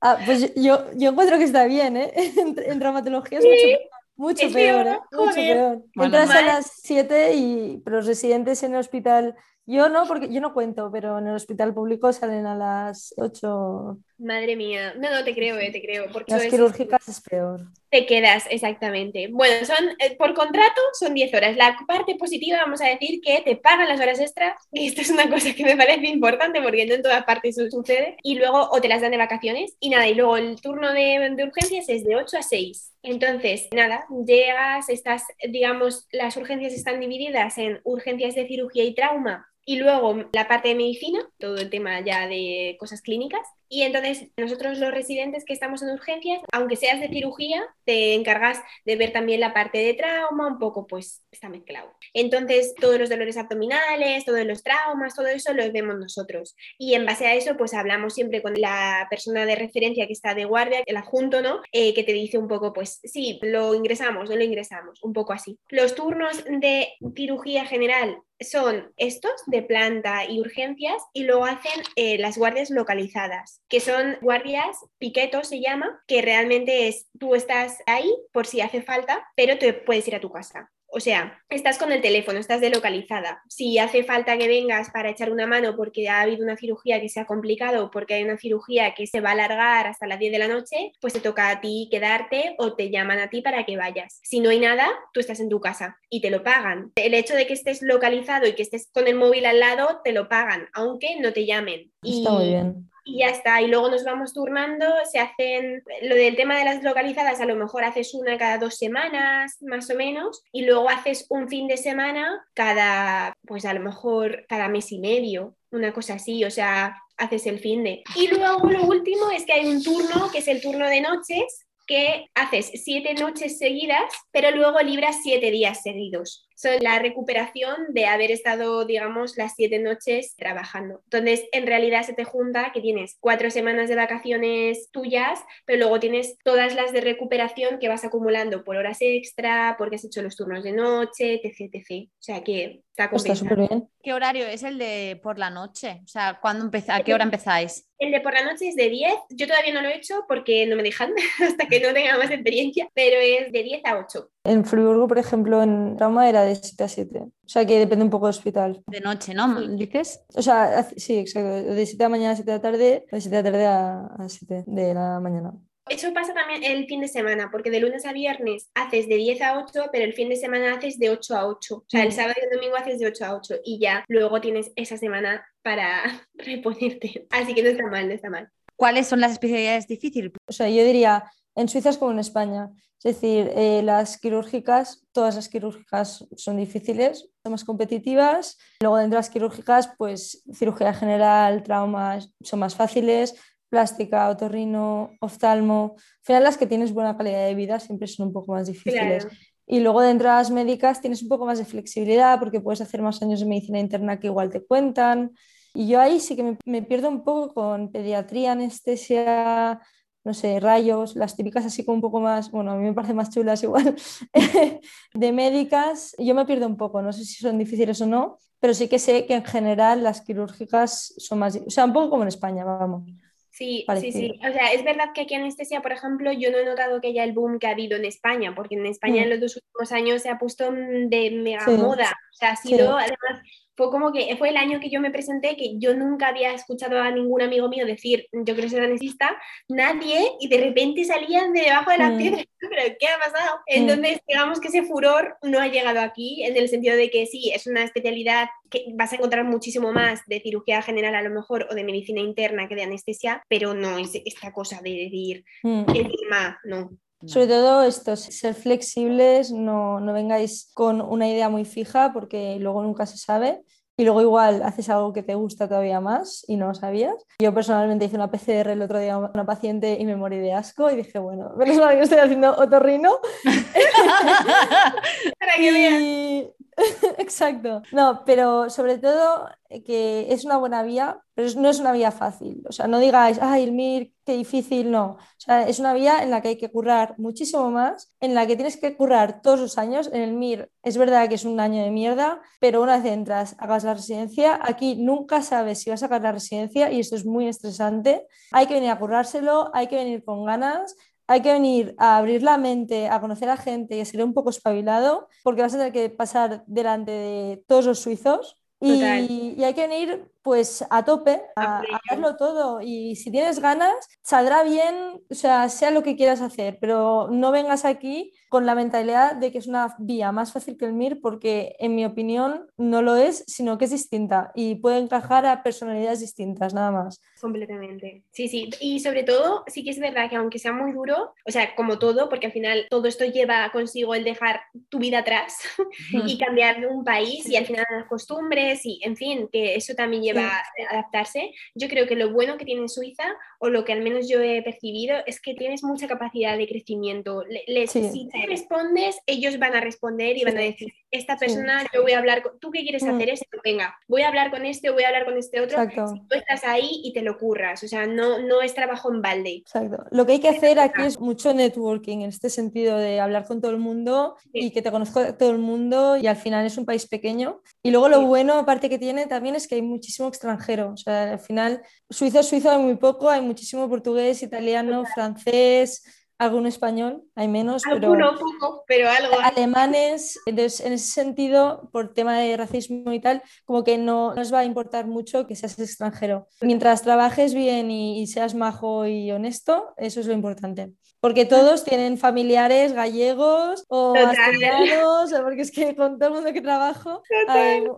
Ah, 0.00 0.18
pues 0.24 0.54
yo, 0.54 0.86
yo 0.94 1.10
encuentro 1.10 1.38
que 1.38 1.44
está 1.44 1.64
bien, 1.66 1.96
¿eh? 1.96 2.12
En, 2.36 2.56
en 2.58 2.78
traumatología 2.78 3.38
es 3.38 3.44
mucho 3.44 3.78
mucho 4.16 4.50
peor, 4.52 4.86
¿eh? 4.86 5.00
Mucho 5.12 5.34
peor. 5.34 5.82
Entras 5.94 6.30
a 6.30 6.42
las 6.42 6.72
7 6.82 7.34
y 7.34 7.82
los 7.86 8.06
residentes 8.06 8.62
en 8.62 8.72
el 8.74 8.80
hospital 8.80 9.36
yo 9.72 9.88
no, 9.88 10.06
porque 10.06 10.28
yo 10.30 10.40
no 10.42 10.52
cuento, 10.52 10.90
pero 10.92 11.18
en 11.18 11.28
el 11.28 11.34
hospital 11.34 11.72
público 11.72 12.12
salen 12.12 12.44
a 12.44 12.54
las 12.54 13.14
8. 13.16 13.96
Madre 14.18 14.54
mía, 14.54 14.94
no, 14.98 15.10
no 15.10 15.24
te 15.24 15.34
creo, 15.34 15.58
eh, 15.58 15.70
te 15.72 15.80
creo. 15.80 16.12
Porque 16.12 16.30
las 16.30 16.44
quirúrgicas 16.44 17.08
es 17.08 17.20
peor. 17.22 17.68
Te 17.88 18.04
quedas, 18.04 18.44
exactamente. 18.50 19.28
Bueno, 19.32 19.64
son 19.64 19.88
eh, 19.98 20.14
por 20.16 20.34
contrato 20.34 20.80
son 20.92 21.14
10 21.14 21.32
horas. 21.34 21.56
La 21.56 21.76
parte 21.86 22.16
positiva, 22.16 22.58
vamos 22.58 22.82
a 22.82 22.86
decir 22.86 23.20
que 23.22 23.40
te 23.40 23.56
pagan 23.56 23.88
las 23.88 23.98
horas 23.98 24.20
extras, 24.20 24.54
y 24.70 24.88
esto 24.88 25.00
es 25.00 25.10
una 25.10 25.30
cosa 25.30 25.54
que 25.54 25.64
me 25.64 25.76
parece 25.76 26.06
importante 26.06 26.60
porque 26.60 26.84
no 26.84 26.94
en 26.94 27.02
todas 27.02 27.24
partes 27.24 27.56
sucede, 27.70 28.18
y 28.22 28.34
luego 28.34 28.68
o 28.70 28.80
te 28.80 28.88
las 28.88 29.00
dan 29.00 29.12
de 29.12 29.16
vacaciones, 29.16 29.76
y 29.80 29.88
nada, 29.88 30.06
y 30.06 30.14
luego 30.14 30.36
el 30.36 30.60
turno 30.60 30.92
de, 30.92 31.34
de 31.34 31.44
urgencias 31.44 31.88
es 31.88 32.04
de 32.04 32.16
8 32.16 32.36
a 32.36 32.42
6. 32.42 32.92
Entonces, 33.04 33.68
nada, 33.74 34.04
llegas, 34.26 34.90
estás, 34.90 35.24
digamos, 35.48 36.06
las 36.12 36.36
urgencias 36.36 36.74
están 36.74 37.00
divididas 37.00 37.56
en 37.56 37.80
urgencias 37.84 38.34
de 38.34 38.46
cirugía 38.46 38.84
y 38.84 38.94
trauma 38.94 39.48
y 39.64 39.76
luego 39.78 40.24
la 40.32 40.48
parte 40.48 40.68
de 40.68 40.74
medicina, 40.74 41.20
todo 41.38 41.56
el 41.56 41.70
tema 41.70 42.00
ya 42.00 42.26
de 42.26 42.76
cosas 42.78 43.02
clínicas. 43.02 43.40
Y 43.72 43.84
entonces 43.84 44.28
nosotros 44.36 44.76
los 44.76 44.90
residentes 44.90 45.46
que 45.46 45.54
estamos 45.54 45.80
en 45.80 45.88
urgencias, 45.88 46.42
aunque 46.52 46.76
seas 46.76 47.00
de 47.00 47.08
cirugía, 47.08 47.64
te 47.86 48.12
encargas 48.12 48.60
de 48.84 48.96
ver 48.96 49.14
también 49.14 49.40
la 49.40 49.54
parte 49.54 49.78
de 49.78 49.94
trauma, 49.94 50.46
un 50.46 50.58
poco 50.58 50.86
pues 50.86 51.24
está 51.30 51.48
mezclado. 51.48 51.90
Entonces 52.12 52.74
todos 52.78 52.98
los 52.98 53.08
dolores 53.08 53.38
abdominales, 53.38 54.26
todos 54.26 54.44
los 54.44 54.62
traumas, 54.62 55.14
todo 55.14 55.28
eso 55.28 55.54
lo 55.54 55.72
vemos 55.72 55.98
nosotros. 55.98 56.54
Y 56.76 56.92
en 56.92 57.06
base 57.06 57.26
a 57.26 57.34
eso 57.34 57.56
pues 57.56 57.72
hablamos 57.72 58.12
siempre 58.12 58.42
con 58.42 58.52
la 58.60 59.06
persona 59.08 59.46
de 59.46 59.56
referencia 59.56 60.06
que 60.06 60.12
está 60.12 60.34
de 60.34 60.44
guardia, 60.44 60.82
el 60.84 60.98
adjunto, 60.98 61.40
¿no? 61.40 61.62
Eh, 61.72 61.94
que 61.94 62.04
te 62.04 62.12
dice 62.12 62.36
un 62.36 62.48
poco 62.48 62.74
pues 62.74 63.00
sí, 63.02 63.40
lo 63.40 63.74
ingresamos, 63.74 64.28
no 64.28 64.36
lo 64.36 64.44
ingresamos, 64.44 65.02
un 65.02 65.14
poco 65.14 65.32
así. 65.32 65.58
Los 65.70 65.94
turnos 65.94 66.44
de 66.44 66.88
cirugía 67.16 67.64
general 67.64 68.18
son 68.44 68.92
estos 68.96 69.32
de 69.46 69.62
planta 69.62 70.24
y 70.26 70.40
urgencias 70.40 71.02
y 71.12 71.24
luego 71.24 71.44
hacen 71.44 71.82
eh, 71.96 72.18
las 72.18 72.38
guardias 72.38 72.70
localizadas, 72.70 73.61
que 73.68 73.80
son 73.80 74.18
guardias, 74.20 74.78
piquetos 74.98 75.48
se 75.48 75.60
llama, 75.60 76.02
que 76.06 76.22
realmente 76.22 76.88
es 76.88 77.08
tú 77.18 77.34
estás 77.34 77.78
ahí 77.86 78.12
por 78.32 78.46
si 78.46 78.60
hace 78.60 78.82
falta, 78.82 79.26
pero 79.36 79.58
te 79.58 79.72
puedes 79.72 80.06
ir 80.08 80.14
a 80.14 80.20
tu 80.20 80.30
casa. 80.30 80.70
O 80.94 81.00
sea, 81.00 81.40
estás 81.48 81.78
con 81.78 81.90
el 81.90 82.02
teléfono, 82.02 82.38
estás 82.38 82.60
delocalizada. 82.60 83.42
Si 83.48 83.78
hace 83.78 84.04
falta 84.04 84.36
que 84.36 84.46
vengas 84.46 84.90
para 84.90 85.08
echar 85.08 85.32
una 85.32 85.46
mano 85.46 85.74
porque 85.74 86.10
ha 86.10 86.20
habido 86.20 86.44
una 86.44 86.58
cirugía 86.58 87.00
que 87.00 87.08
se 87.08 87.18
ha 87.18 87.24
complicado, 87.24 87.90
porque 87.90 88.12
hay 88.12 88.24
una 88.24 88.36
cirugía 88.36 88.92
que 88.94 89.06
se 89.06 89.22
va 89.22 89.30
a 89.30 89.32
alargar 89.32 89.86
hasta 89.86 90.06
las 90.06 90.18
10 90.18 90.32
de 90.32 90.38
la 90.38 90.48
noche, 90.48 90.92
pues 91.00 91.14
te 91.14 91.20
toca 91.20 91.48
a 91.48 91.62
ti 91.62 91.88
quedarte 91.90 92.56
o 92.58 92.74
te 92.74 92.90
llaman 92.90 93.20
a 93.20 93.30
ti 93.30 93.40
para 93.40 93.64
que 93.64 93.78
vayas. 93.78 94.20
Si 94.22 94.40
no 94.40 94.50
hay 94.50 94.60
nada, 94.60 94.86
tú 95.14 95.20
estás 95.20 95.40
en 95.40 95.48
tu 95.48 95.60
casa 95.60 95.96
y 96.10 96.20
te 96.20 96.28
lo 96.28 96.42
pagan. 96.42 96.92
El 96.96 97.14
hecho 97.14 97.34
de 97.34 97.46
que 97.46 97.54
estés 97.54 97.80
localizado 97.80 98.46
y 98.46 98.54
que 98.54 98.62
estés 98.62 98.90
con 98.92 99.08
el 99.08 99.14
móvil 99.14 99.46
al 99.46 99.60
lado, 99.60 100.02
te 100.04 100.12
lo 100.12 100.28
pagan, 100.28 100.68
aunque 100.74 101.18
no 101.20 101.32
te 101.32 101.46
llamen. 101.46 101.90
Está 102.02 102.32
muy 102.32 102.48
bien. 102.48 102.91
Y 103.04 103.18
ya 103.18 103.28
está. 103.28 103.60
Y 103.60 103.68
luego 103.68 103.90
nos 103.90 104.04
vamos 104.04 104.32
turnando, 104.32 104.86
se 105.10 105.18
hacen, 105.18 105.82
lo 106.02 106.14
del 106.14 106.36
tema 106.36 106.58
de 106.58 106.64
las 106.64 106.82
localizadas, 106.82 107.40
a 107.40 107.46
lo 107.46 107.56
mejor 107.56 107.84
haces 107.84 108.14
una 108.14 108.38
cada 108.38 108.58
dos 108.58 108.76
semanas, 108.76 109.58
más 109.62 109.90
o 109.90 109.94
menos, 109.94 110.42
y 110.52 110.64
luego 110.64 110.88
haces 110.88 111.26
un 111.28 111.48
fin 111.48 111.68
de 111.68 111.76
semana 111.76 112.44
cada, 112.54 113.36
pues 113.46 113.64
a 113.64 113.74
lo 113.74 113.80
mejor 113.80 114.44
cada 114.48 114.68
mes 114.68 114.92
y 114.92 114.98
medio, 114.98 115.56
una 115.70 115.92
cosa 115.92 116.14
así, 116.14 116.44
o 116.44 116.50
sea, 116.50 116.96
haces 117.16 117.46
el 117.46 117.58
fin 117.58 117.84
de. 117.84 118.02
Y 118.16 118.28
luego 118.28 118.68
lo 118.70 118.84
último 118.84 119.30
es 119.30 119.44
que 119.44 119.54
hay 119.54 119.66
un 119.66 119.82
turno, 119.82 120.30
que 120.30 120.38
es 120.38 120.48
el 120.48 120.60
turno 120.60 120.86
de 120.86 121.00
noches, 121.00 121.66
que 121.86 122.26
haces 122.34 122.70
siete 122.84 123.14
noches 123.14 123.58
seguidas, 123.58 124.12
pero 124.30 124.50
luego 124.52 124.80
libras 124.80 125.16
siete 125.22 125.50
días 125.50 125.82
seguidos 125.82 126.48
son 126.62 126.76
la 126.80 126.98
recuperación 126.98 127.74
de 127.88 128.06
haber 128.06 128.30
estado, 128.30 128.84
digamos, 128.84 129.36
las 129.36 129.54
siete 129.56 129.80
noches 129.80 130.36
trabajando. 130.36 131.00
Entonces, 131.04 131.44
en 131.52 131.66
realidad 131.66 132.02
se 132.04 132.14
te 132.14 132.24
junta 132.24 132.70
que 132.72 132.80
tienes 132.80 133.16
cuatro 133.18 133.50
semanas 133.50 133.88
de 133.88 133.96
vacaciones 133.96 134.90
tuyas, 134.92 135.40
pero 135.64 135.80
luego 135.80 135.98
tienes 135.98 136.38
todas 136.44 136.74
las 136.74 136.92
de 136.92 137.00
recuperación 137.00 137.78
que 137.80 137.88
vas 137.88 138.04
acumulando 138.04 138.62
por 138.62 138.76
horas 138.76 138.98
extra, 139.00 139.74
porque 139.76 139.96
has 139.96 140.04
hecho 140.04 140.22
los 140.22 140.36
turnos 140.36 140.62
de 140.62 140.72
noche, 140.72 141.40
etc. 141.42 141.74
etc. 141.74 142.08
O 142.08 142.22
sea 142.22 142.44
que 142.44 142.82
está 142.96 143.34
súper 143.34 143.68
bien. 143.68 143.88
¿Qué 144.02 144.12
horario 144.12 144.46
es 144.46 144.62
el 144.62 144.78
de 144.78 145.18
por 145.22 145.38
la 145.38 145.50
noche? 145.50 146.00
O 146.04 146.08
sea, 146.08 146.38
¿cuándo 146.40 146.70
¿a 146.88 147.00
qué 147.00 147.14
hora 147.14 147.24
empezáis? 147.24 147.88
El 147.98 148.10
de 148.10 148.20
por 148.20 148.34
la 148.34 148.44
noche 148.44 148.68
es 148.68 148.76
de 148.76 148.88
10. 148.88 149.12
Yo 149.30 149.46
todavía 149.46 149.72
no 149.72 149.80
lo 149.80 149.88
he 149.88 149.96
hecho 149.96 150.24
porque 150.28 150.66
no 150.66 150.76
me 150.76 150.82
dejan 150.82 151.12
hasta 151.42 151.66
que 151.66 151.80
no 151.80 151.92
tenga 151.92 152.18
más 152.18 152.30
experiencia, 152.30 152.88
pero 152.94 153.16
es 153.20 153.52
de 153.52 153.62
10 153.62 153.82
a 153.84 153.98
8. 153.98 154.28
En 154.44 154.64
Friburgo, 154.64 155.06
por 155.06 155.18
ejemplo, 155.18 155.62
en 155.62 155.96
Trauma 155.96 156.28
era 156.28 156.42
de 156.42 156.56
7 156.56 156.84
a 156.84 156.88
7. 156.88 157.18
O 157.20 157.30
sea 157.46 157.64
que 157.64 157.78
depende 157.78 158.04
un 158.04 158.10
poco 158.10 158.26
del 158.26 158.34
hospital. 158.34 158.82
De 158.86 159.00
noche, 159.00 159.34
¿no? 159.34 159.60
¿Dices? 159.68 160.24
O 160.34 160.42
sea, 160.42 160.88
sí, 160.96 161.18
exacto. 161.18 161.48
De 161.48 161.86
7 161.86 161.96
de 161.96 162.04
la 162.04 162.08
mañana 162.08 162.32
a 162.32 162.36
7 162.36 162.50
de 162.50 162.56
la 162.56 162.62
tarde, 162.62 163.06
de 163.10 163.20
7 163.20 163.36
de 163.36 163.42
la 163.42 163.50
tarde 163.50 163.66
a 163.66 164.28
7 164.28 164.64
de 164.66 164.94
la 164.94 165.20
mañana. 165.20 165.52
Eso 165.88 166.12
pasa 166.12 166.32
también 166.32 166.62
el 166.62 166.86
fin 166.86 167.00
de 167.00 167.08
semana, 167.08 167.50
porque 167.50 167.70
de 167.70 167.80
lunes 167.80 168.06
a 168.06 168.12
viernes 168.12 168.70
haces 168.74 169.08
de 169.08 169.16
10 169.16 169.42
a 169.42 169.58
8, 169.58 169.90
pero 169.92 170.04
el 170.04 170.12
fin 170.12 170.28
de 170.28 170.36
semana 170.36 170.74
haces 170.74 170.98
de 170.98 171.10
8 171.10 171.36
a 171.36 171.46
8. 171.46 171.76
O 171.76 171.84
sea, 171.86 172.02
el 172.02 172.08
mm. 172.08 172.12
sábado 172.12 172.34
y 172.40 172.44
el 172.44 172.50
domingo 172.50 172.76
haces 172.76 172.98
de 172.98 173.06
8 173.06 173.24
a 173.24 173.36
8 173.36 173.54
y 173.64 173.78
ya 173.80 174.04
luego 174.08 174.40
tienes 174.40 174.72
esa 174.76 174.96
semana 174.96 175.44
para 175.62 176.02
reponerte. 176.34 177.26
Así 177.30 177.54
que 177.54 177.62
no 177.62 177.68
está 177.68 177.86
mal, 177.86 178.08
no 178.08 178.14
está 178.14 178.30
mal. 178.30 178.48
¿Cuáles 178.76 179.06
son 179.06 179.20
las 179.20 179.32
especialidades 179.32 179.86
difíciles? 179.86 180.32
O 180.46 180.52
sea, 180.52 180.68
yo 180.68 180.84
diría 180.84 181.24
en 181.54 181.68
Suiza 181.68 181.90
es 181.90 181.98
como 181.98 182.12
en 182.12 182.18
España. 182.18 182.70
Es 183.04 183.16
decir, 183.16 183.50
eh, 183.56 183.82
las 183.82 184.16
quirúrgicas, 184.16 185.04
todas 185.10 185.34
las 185.34 185.48
quirúrgicas 185.48 186.24
son 186.36 186.58
difíciles, 186.58 187.28
son 187.42 187.52
más 187.52 187.64
competitivas. 187.64 188.58
Luego 188.80 188.96
dentro 188.96 189.16
de 189.16 189.18
las 189.18 189.30
quirúrgicas, 189.30 189.90
pues 189.98 190.44
cirugía 190.52 190.94
general, 190.94 191.64
traumas 191.64 192.32
son 192.42 192.60
más 192.60 192.76
fáciles, 192.76 193.34
plástica, 193.68 194.28
otorrino, 194.28 195.10
oftalmo. 195.20 195.96
Al 195.96 196.24
final 196.24 196.44
las 196.44 196.56
que 196.56 196.66
tienes 196.68 196.92
buena 196.92 197.16
calidad 197.16 197.44
de 197.46 197.56
vida 197.56 197.80
siempre 197.80 198.06
son 198.06 198.28
un 198.28 198.32
poco 198.32 198.52
más 198.52 198.68
difíciles. 198.68 199.26
Y 199.66 199.80
luego 199.80 200.00
dentro 200.00 200.28
de 200.28 200.36
las 200.36 200.50
médicas 200.52 201.00
tienes 201.00 201.22
un 201.22 201.28
poco 201.28 201.44
más 201.46 201.58
de 201.58 201.64
flexibilidad 201.64 202.38
porque 202.38 202.60
puedes 202.60 202.82
hacer 202.82 203.02
más 203.02 203.20
años 203.20 203.40
de 203.40 203.46
medicina 203.46 203.80
interna 203.80 204.20
que 204.20 204.28
igual 204.28 204.50
te 204.50 204.64
cuentan. 204.64 205.32
Y 205.74 205.88
yo 205.88 206.00
ahí 206.00 206.20
sí 206.20 206.36
que 206.36 206.42
me, 206.44 206.56
me 206.66 206.82
pierdo 206.82 207.08
un 207.08 207.24
poco 207.24 207.52
con 207.52 207.90
pediatría, 207.90 208.52
anestesia, 208.52 209.80
no 210.24 210.34
sé, 210.34 210.60
rayos, 210.60 211.16
las 211.16 211.36
típicas 211.36 211.66
así 211.66 211.84
como 211.84 211.96
un 211.96 212.02
poco 212.02 212.20
más, 212.20 212.50
bueno, 212.50 212.72
a 212.72 212.76
mí 212.76 212.84
me 212.84 212.92
parecen 212.92 213.16
más 213.16 213.30
chulas 213.30 213.62
igual, 213.62 213.96
de 215.14 215.32
médicas, 215.32 216.14
yo 216.18 216.34
me 216.34 216.46
pierdo 216.46 216.66
un 216.66 216.76
poco, 216.76 217.02
no 217.02 217.12
sé 217.12 217.24
si 217.24 217.42
son 217.42 217.58
difíciles 217.58 218.00
o 218.00 218.06
no, 218.06 218.38
pero 218.60 218.74
sí 218.74 218.88
que 218.88 218.98
sé 218.98 219.26
que 219.26 219.34
en 219.34 219.44
general 219.44 220.02
las 220.04 220.20
quirúrgicas 220.20 221.14
son 221.18 221.40
más, 221.40 221.56
o 221.56 221.70
sea, 221.70 221.84
un 221.84 221.92
poco 221.92 222.10
como 222.10 222.22
en 222.22 222.28
España, 222.28 222.64
vamos. 222.64 223.02
Sí, 223.50 223.84
sí, 224.00 224.12
sí. 224.12 224.32
O 224.48 224.52
sea, 224.52 224.72
es 224.72 224.82
verdad 224.82 225.12
que 225.14 225.22
aquí 225.22 225.34
anestesia, 225.34 225.82
por 225.82 225.92
ejemplo, 225.92 226.32
yo 226.32 226.50
no 226.50 226.56
he 226.56 226.64
notado 226.64 227.02
que 227.02 227.08
haya 227.08 227.22
el 227.22 227.32
boom 227.32 227.58
que 227.58 227.66
ha 227.66 227.72
habido 227.72 227.98
en 227.98 228.06
España, 228.06 228.54
porque 228.54 228.76
en 228.76 228.86
España 228.86 229.20
mm. 229.20 229.24
en 229.24 229.30
los 229.30 229.40
dos 229.40 229.56
últimos 229.56 229.92
años 229.92 230.22
se 230.22 230.30
ha 230.30 230.38
puesto 230.38 230.72
de 230.72 231.30
mega 231.32 231.66
moda. 231.66 232.18
O 232.32 232.34
sea, 232.34 232.52
ha 232.52 232.56
sido, 232.56 232.96
además, 232.96 233.42
fue 233.76 233.90
como 233.90 234.12
que 234.12 234.34
fue 234.36 234.50
el 234.50 234.56
año 234.56 234.80
que 234.80 234.90
yo 234.90 235.00
me 235.00 235.10
presenté 235.10 235.56
que 235.56 235.78
yo 235.78 235.94
nunca 235.94 236.28
había 236.28 236.52
escuchado 236.52 237.00
a 237.00 237.10
ningún 237.10 237.42
amigo 237.42 237.68
mío 237.68 237.86
decir 237.86 238.26
yo 238.32 238.54
quiero 238.54 238.68
ser 238.68 238.82
anestesista, 238.82 239.36
nadie 239.68 240.32
y 240.40 240.48
de 240.48 240.58
repente 240.58 241.04
salían 241.04 241.52
de 241.52 241.62
debajo 241.62 241.90
de 241.90 241.98
la 241.98 242.10
mm. 242.10 242.18
piedra, 242.18 242.44
pero 242.60 242.96
¿qué 242.98 243.06
ha 243.08 243.18
pasado? 243.18 243.56
Mm. 243.58 243.62
Entonces 243.66 244.20
digamos 244.26 244.60
que 244.60 244.68
ese 244.68 244.82
furor 244.82 245.36
no 245.42 245.58
ha 245.60 245.68
llegado 245.68 246.00
aquí 246.00 246.44
en 246.44 246.56
el 246.56 246.68
sentido 246.68 246.96
de 246.96 247.10
que 247.10 247.26
sí, 247.26 247.50
es 247.54 247.66
una 247.66 247.84
especialidad 247.84 248.48
que 248.70 248.86
vas 248.94 249.12
a 249.12 249.16
encontrar 249.16 249.44
muchísimo 249.44 249.92
más 249.92 250.20
de 250.26 250.40
cirugía 250.40 250.82
general 250.82 251.14
a 251.14 251.22
lo 251.22 251.30
mejor 251.30 251.66
o 251.70 251.74
de 251.74 251.84
medicina 251.84 252.20
interna 252.20 252.68
que 252.68 252.74
de 252.74 252.82
anestesia, 252.82 253.42
pero 253.48 253.74
no 253.74 253.98
es 253.98 254.10
esta 254.24 254.52
cosa 254.52 254.80
de 254.82 254.90
decir 254.90 255.44
mm. 255.62 255.84
encima, 255.94 256.60
no. 256.64 256.90
Sobre 257.26 257.46
todo 257.46 257.84
esto, 257.84 258.16
ser 258.16 258.54
flexibles, 258.54 259.52
no, 259.52 260.00
no 260.00 260.12
vengáis 260.12 260.70
con 260.74 261.00
una 261.00 261.28
idea 261.28 261.48
muy 261.48 261.64
fija 261.64 262.12
porque 262.12 262.56
luego 262.58 262.82
nunca 262.82 263.06
se 263.06 263.18
sabe 263.18 263.62
y 263.96 264.04
luego 264.04 264.22
igual 264.22 264.62
haces 264.62 264.88
algo 264.88 265.12
que 265.12 265.22
te 265.22 265.34
gusta 265.34 265.68
todavía 265.68 266.00
más 266.00 266.44
y 266.48 266.56
no 266.56 266.68
lo 266.68 266.74
sabías. 266.74 267.14
Yo 267.38 267.52
personalmente 267.52 268.06
hice 268.06 268.16
una 268.16 268.30
PCR 268.30 268.70
el 268.70 268.82
otro 268.82 268.98
día 268.98 269.14
a 269.14 269.18
una 269.18 269.46
paciente 269.46 269.98
y 270.00 270.06
me 270.06 270.16
morí 270.16 270.38
de 270.38 270.52
asco 270.52 270.90
y 270.90 270.96
dije, 270.96 271.18
bueno, 271.18 271.52
menos 271.56 271.76
mal 271.76 271.96
que 271.96 272.02
estoy 272.02 272.18
haciendo 272.18 272.56
otorrino. 272.56 273.12
Que 275.58 276.54
Exacto. 277.18 277.82
No, 277.92 278.22
pero 278.24 278.70
sobre 278.70 278.98
todo 278.98 279.48
que 279.84 280.26
es 280.30 280.44
una 280.44 280.58
buena 280.58 280.82
vía, 280.82 281.18
pero 281.34 281.48
no 281.56 281.70
es 281.70 281.80
una 281.80 281.92
vía 281.92 282.10
fácil. 282.10 282.62
O 282.68 282.72
sea, 282.72 282.86
no 282.86 282.98
digáis, 282.98 283.38
ay, 283.40 283.64
el 283.64 283.70
MIR, 283.70 284.12
qué 284.24 284.36
difícil, 284.36 284.90
no. 284.90 285.12
O 285.12 285.18
sea, 285.38 285.66
es 285.66 285.78
una 285.78 285.94
vía 285.94 286.22
en 286.22 286.30
la 286.30 286.42
que 286.42 286.48
hay 286.48 286.58
que 286.58 286.70
currar 286.70 287.14
muchísimo 287.18 287.70
más, 287.70 288.12
en 288.20 288.34
la 288.34 288.46
que 288.46 288.56
tienes 288.56 288.76
que 288.76 288.96
currar 288.96 289.40
todos 289.40 289.60
los 289.60 289.78
años. 289.78 290.10
En 290.12 290.20
el 290.22 290.32
MIR 290.32 290.70
es 290.82 290.96
verdad 290.98 291.28
que 291.28 291.36
es 291.36 291.44
un 291.44 291.58
año 291.58 291.82
de 291.82 291.90
mierda, 291.90 292.40
pero 292.60 292.82
una 292.82 292.98
vez 292.98 293.12
entras, 293.12 293.56
hagas 293.58 293.84
la 293.84 293.94
residencia, 293.94 294.60
aquí 294.62 294.96
nunca 294.96 295.42
sabes 295.42 295.80
si 295.80 295.90
vas 295.90 296.02
a 296.02 296.06
sacar 296.06 296.22
la 296.22 296.32
residencia 296.32 296.90
y 296.90 297.00
esto 297.00 297.16
es 297.16 297.24
muy 297.24 297.48
estresante. 297.48 298.26
Hay 298.50 298.66
que 298.66 298.74
venir 298.74 298.90
a 298.90 298.98
currárselo, 298.98 299.70
hay 299.74 299.86
que 299.86 299.96
venir 299.96 300.24
con 300.24 300.44
ganas 300.44 300.94
hay 301.32 301.40
que 301.40 301.52
venir 301.52 301.94
a 301.98 302.18
abrir 302.18 302.42
la 302.42 302.58
mente, 302.58 303.08
a 303.08 303.18
conocer 303.20 303.48
a 303.48 303.56
gente 303.56 303.96
y 303.96 304.00
a 304.00 304.04
ser 304.04 304.22
un 304.22 304.34
poco 304.34 304.50
espabilado, 304.50 305.28
porque 305.42 305.62
vas 305.62 305.72
a 305.72 305.78
tener 305.78 305.92
que 305.92 306.10
pasar 306.10 306.62
delante 306.66 307.10
de 307.10 307.64
todos 307.66 307.86
los 307.86 308.00
suizos. 308.00 308.58
Y, 308.80 309.02
y, 309.02 309.64
hay 309.64 309.74
que 309.74 309.86
venir 309.86 310.24
pues 310.42 310.84
a 310.90 311.04
tope, 311.04 311.40
a, 311.56 311.82
hacerlo 312.04 312.36
todo. 312.36 312.80
Y 312.82 313.16
si 313.16 313.30
tienes 313.30 313.60
ganas, 313.60 313.94
saldrá 314.22 314.62
bien, 314.62 315.22
o 315.30 315.34
sea, 315.34 315.68
sea 315.68 315.90
lo 315.90 316.02
que 316.02 316.16
quieras 316.16 316.40
hacer, 316.40 316.78
pero 316.80 317.28
no 317.30 317.52
vengas 317.52 317.84
aquí 317.84 318.32
con 318.48 318.66
la 318.66 318.74
mentalidad 318.74 319.36
de 319.36 319.50
que 319.50 319.58
es 319.58 319.66
una 319.66 319.94
vía 319.98 320.30
más 320.30 320.52
fácil 320.52 320.76
que 320.76 320.84
el 320.84 320.92
MIR, 320.92 321.20
porque 321.20 321.74
en 321.78 321.94
mi 321.94 322.04
opinión 322.04 322.66
no 322.76 323.00
lo 323.00 323.16
es, 323.16 323.44
sino 323.46 323.78
que 323.78 323.86
es 323.86 323.92
distinta 323.92 324.52
y 324.54 324.74
puede 324.74 324.98
encajar 324.98 325.46
a 325.46 325.62
personalidades 325.62 326.20
distintas, 326.20 326.74
nada 326.74 326.90
más. 326.90 327.20
Completamente. 327.40 328.24
Sí, 328.30 328.48
sí. 328.48 328.68
Y 328.80 329.00
sobre 329.00 329.22
todo, 329.22 329.64
sí 329.68 329.82
que 329.82 329.90
es 329.90 329.98
verdad 329.98 330.28
que 330.28 330.36
aunque 330.36 330.58
sea 330.58 330.72
muy 330.72 330.92
duro, 330.92 331.32
o 331.46 331.50
sea, 331.50 331.74
como 331.74 331.98
todo, 331.98 332.28
porque 332.28 332.46
al 332.46 332.52
final 332.52 332.86
todo 332.90 333.08
esto 333.08 333.24
lleva 333.24 333.70
consigo 333.72 334.14
el 334.14 334.24
dejar 334.24 334.60
tu 334.88 334.98
vida 334.98 335.20
atrás 335.20 335.56
y 336.26 336.38
cambiar 336.38 336.80
de 336.80 336.88
un 336.88 337.04
país 337.04 337.48
y 337.48 337.56
al 337.56 337.66
final 337.66 337.86
las 337.90 338.06
costumbres 338.06 338.80
y, 338.84 339.00
en 339.02 339.16
fin, 339.16 339.48
que 339.50 339.76
eso 339.76 339.94
también 339.94 340.22
lleva 340.22 340.31
va 340.32 340.58
a 340.58 340.62
adaptarse. 340.90 341.52
Yo 341.74 341.88
creo 341.88 342.06
que 342.06 342.16
lo 342.16 342.32
bueno 342.32 342.56
que 342.56 342.64
tiene 342.64 342.88
Suiza, 342.88 343.24
o 343.58 343.68
lo 343.68 343.84
que 343.84 343.92
al 343.92 344.02
menos 344.02 344.28
yo 344.28 344.40
he 344.40 344.62
percibido, 344.62 345.16
es 345.26 345.40
que 345.40 345.54
tienes 345.54 345.82
mucha 345.82 346.08
capacidad 346.08 346.56
de 346.56 346.68
crecimiento. 346.68 347.44
Les, 347.66 347.90
Si 347.90 348.28
te 348.28 348.46
respondes, 348.46 349.18
ellos 349.26 349.58
van 349.58 349.74
a 349.74 349.80
responder 349.80 350.36
y 350.36 350.44
van 350.44 350.58
a 350.58 350.62
decir, 350.62 350.92
esta 351.12 351.36
persona, 351.36 351.84
yo 351.92 352.02
voy 352.02 352.12
a 352.12 352.18
hablar, 352.18 352.42
con, 352.42 352.58
¿tú 352.58 352.70
qué 352.70 352.82
quieres 352.82 353.02
hacer? 353.02 353.28
Mm. 353.28 353.32
Esto, 353.32 353.58
venga, 353.62 353.96
voy 354.08 354.22
a 354.22 354.28
hablar 354.28 354.50
con 354.50 354.64
este, 354.64 354.90
voy 354.90 355.04
a 355.04 355.08
hablar 355.08 355.26
con 355.26 355.36
este 355.36 355.60
otro. 355.60 355.78
Si 355.88 356.20
tú 356.26 356.34
estás 356.34 356.64
ahí 356.64 357.02
y 357.04 357.12
te 357.12 357.20
lo 357.20 357.38
curras, 357.38 357.82
o 357.84 357.88
sea, 357.88 358.06
no, 358.06 358.40
no 358.40 358.62
es 358.62 358.74
trabajo 358.74 359.12
en 359.12 359.20
balde. 359.20 359.56
Exacto. 359.56 360.04
Lo 360.10 360.24
que 360.26 360.32
hay 360.32 360.40
que 360.40 360.48
hacer 360.48 360.80
aquí 360.80 361.02
es 361.02 361.20
mucho 361.20 361.52
networking, 361.52 362.22
en 362.22 362.30
este 362.30 362.48
sentido 362.48 362.96
de 362.96 363.20
hablar 363.20 363.46
con 363.46 363.60
todo 363.60 363.70
el 363.70 363.78
mundo 363.78 364.36
y 364.52 364.70
que 364.70 364.80
te 364.80 364.90
conozca 364.90 365.36
todo 365.36 365.50
el 365.50 365.58
mundo 365.58 366.16
y 366.16 366.26
al 366.26 366.36
final 366.36 366.64
es 366.64 366.78
un 366.78 366.86
país 366.86 367.06
pequeño. 367.06 367.60
Y 367.82 367.90
luego 367.90 368.08
lo 368.08 368.22
bueno, 368.22 368.54
aparte 368.54 368.88
que 368.88 368.98
tiene 368.98 369.26
también, 369.26 369.54
es 369.54 369.68
que 369.68 369.74
hay 369.74 369.82
muchísimo 369.82 370.28
extranjero. 370.28 370.92
O 370.92 370.96
sea, 370.96 371.32
al 371.32 371.40
final, 371.40 371.82
suizo, 372.08 372.42
suizo 372.42 372.70
hay 372.70 372.78
muy 372.78 372.96
poco, 372.96 373.28
hay 373.28 373.42
muchísimo 373.42 373.88
portugués, 373.88 374.42
italiano, 374.42 375.04
francés, 375.04 376.21
algún 376.42 376.66
español, 376.66 377.22
hay 377.34 377.48
menos, 377.48 377.82
pero, 377.88 378.10
poco, 378.38 378.84
pero 378.86 379.08
algo. 379.08 379.36
Alemanes, 379.40 380.38
entonces 380.46 380.80
en 380.80 380.92
ese 380.92 381.10
sentido, 381.10 381.88
por 381.92 382.12
tema 382.12 382.38
de 382.38 382.56
racismo 382.56 383.12
y 383.12 383.20
tal, 383.20 383.42
como 383.64 383.84
que 383.84 383.98
no 383.98 384.34
nos 384.34 384.52
va 384.52 384.60
a 384.60 384.64
importar 384.64 385.06
mucho 385.06 385.46
que 385.46 385.56
seas 385.56 385.78
extranjero. 385.78 386.48
Mientras 386.60 387.02
trabajes 387.02 387.54
bien 387.54 387.90
y, 387.90 388.26
seas 388.26 388.54
majo 388.54 389.06
y 389.06 389.30
honesto, 389.30 389.94
eso 389.96 390.20
es 390.20 390.26
lo 390.26 390.32
importante. 390.32 390.92
Porque 391.20 391.44
todos 391.44 391.84
tienen 391.84 392.18
familiares 392.18 392.92
gallegos 392.92 393.84
o 393.88 394.14
asturianos, 394.16 395.32
porque 395.42 395.62
es 395.62 395.70
que 395.70 395.94
con 395.94 396.18
todo 396.18 396.30
el 396.30 396.34
mundo 396.34 396.52
que 396.52 396.60
trabajo 396.60 397.22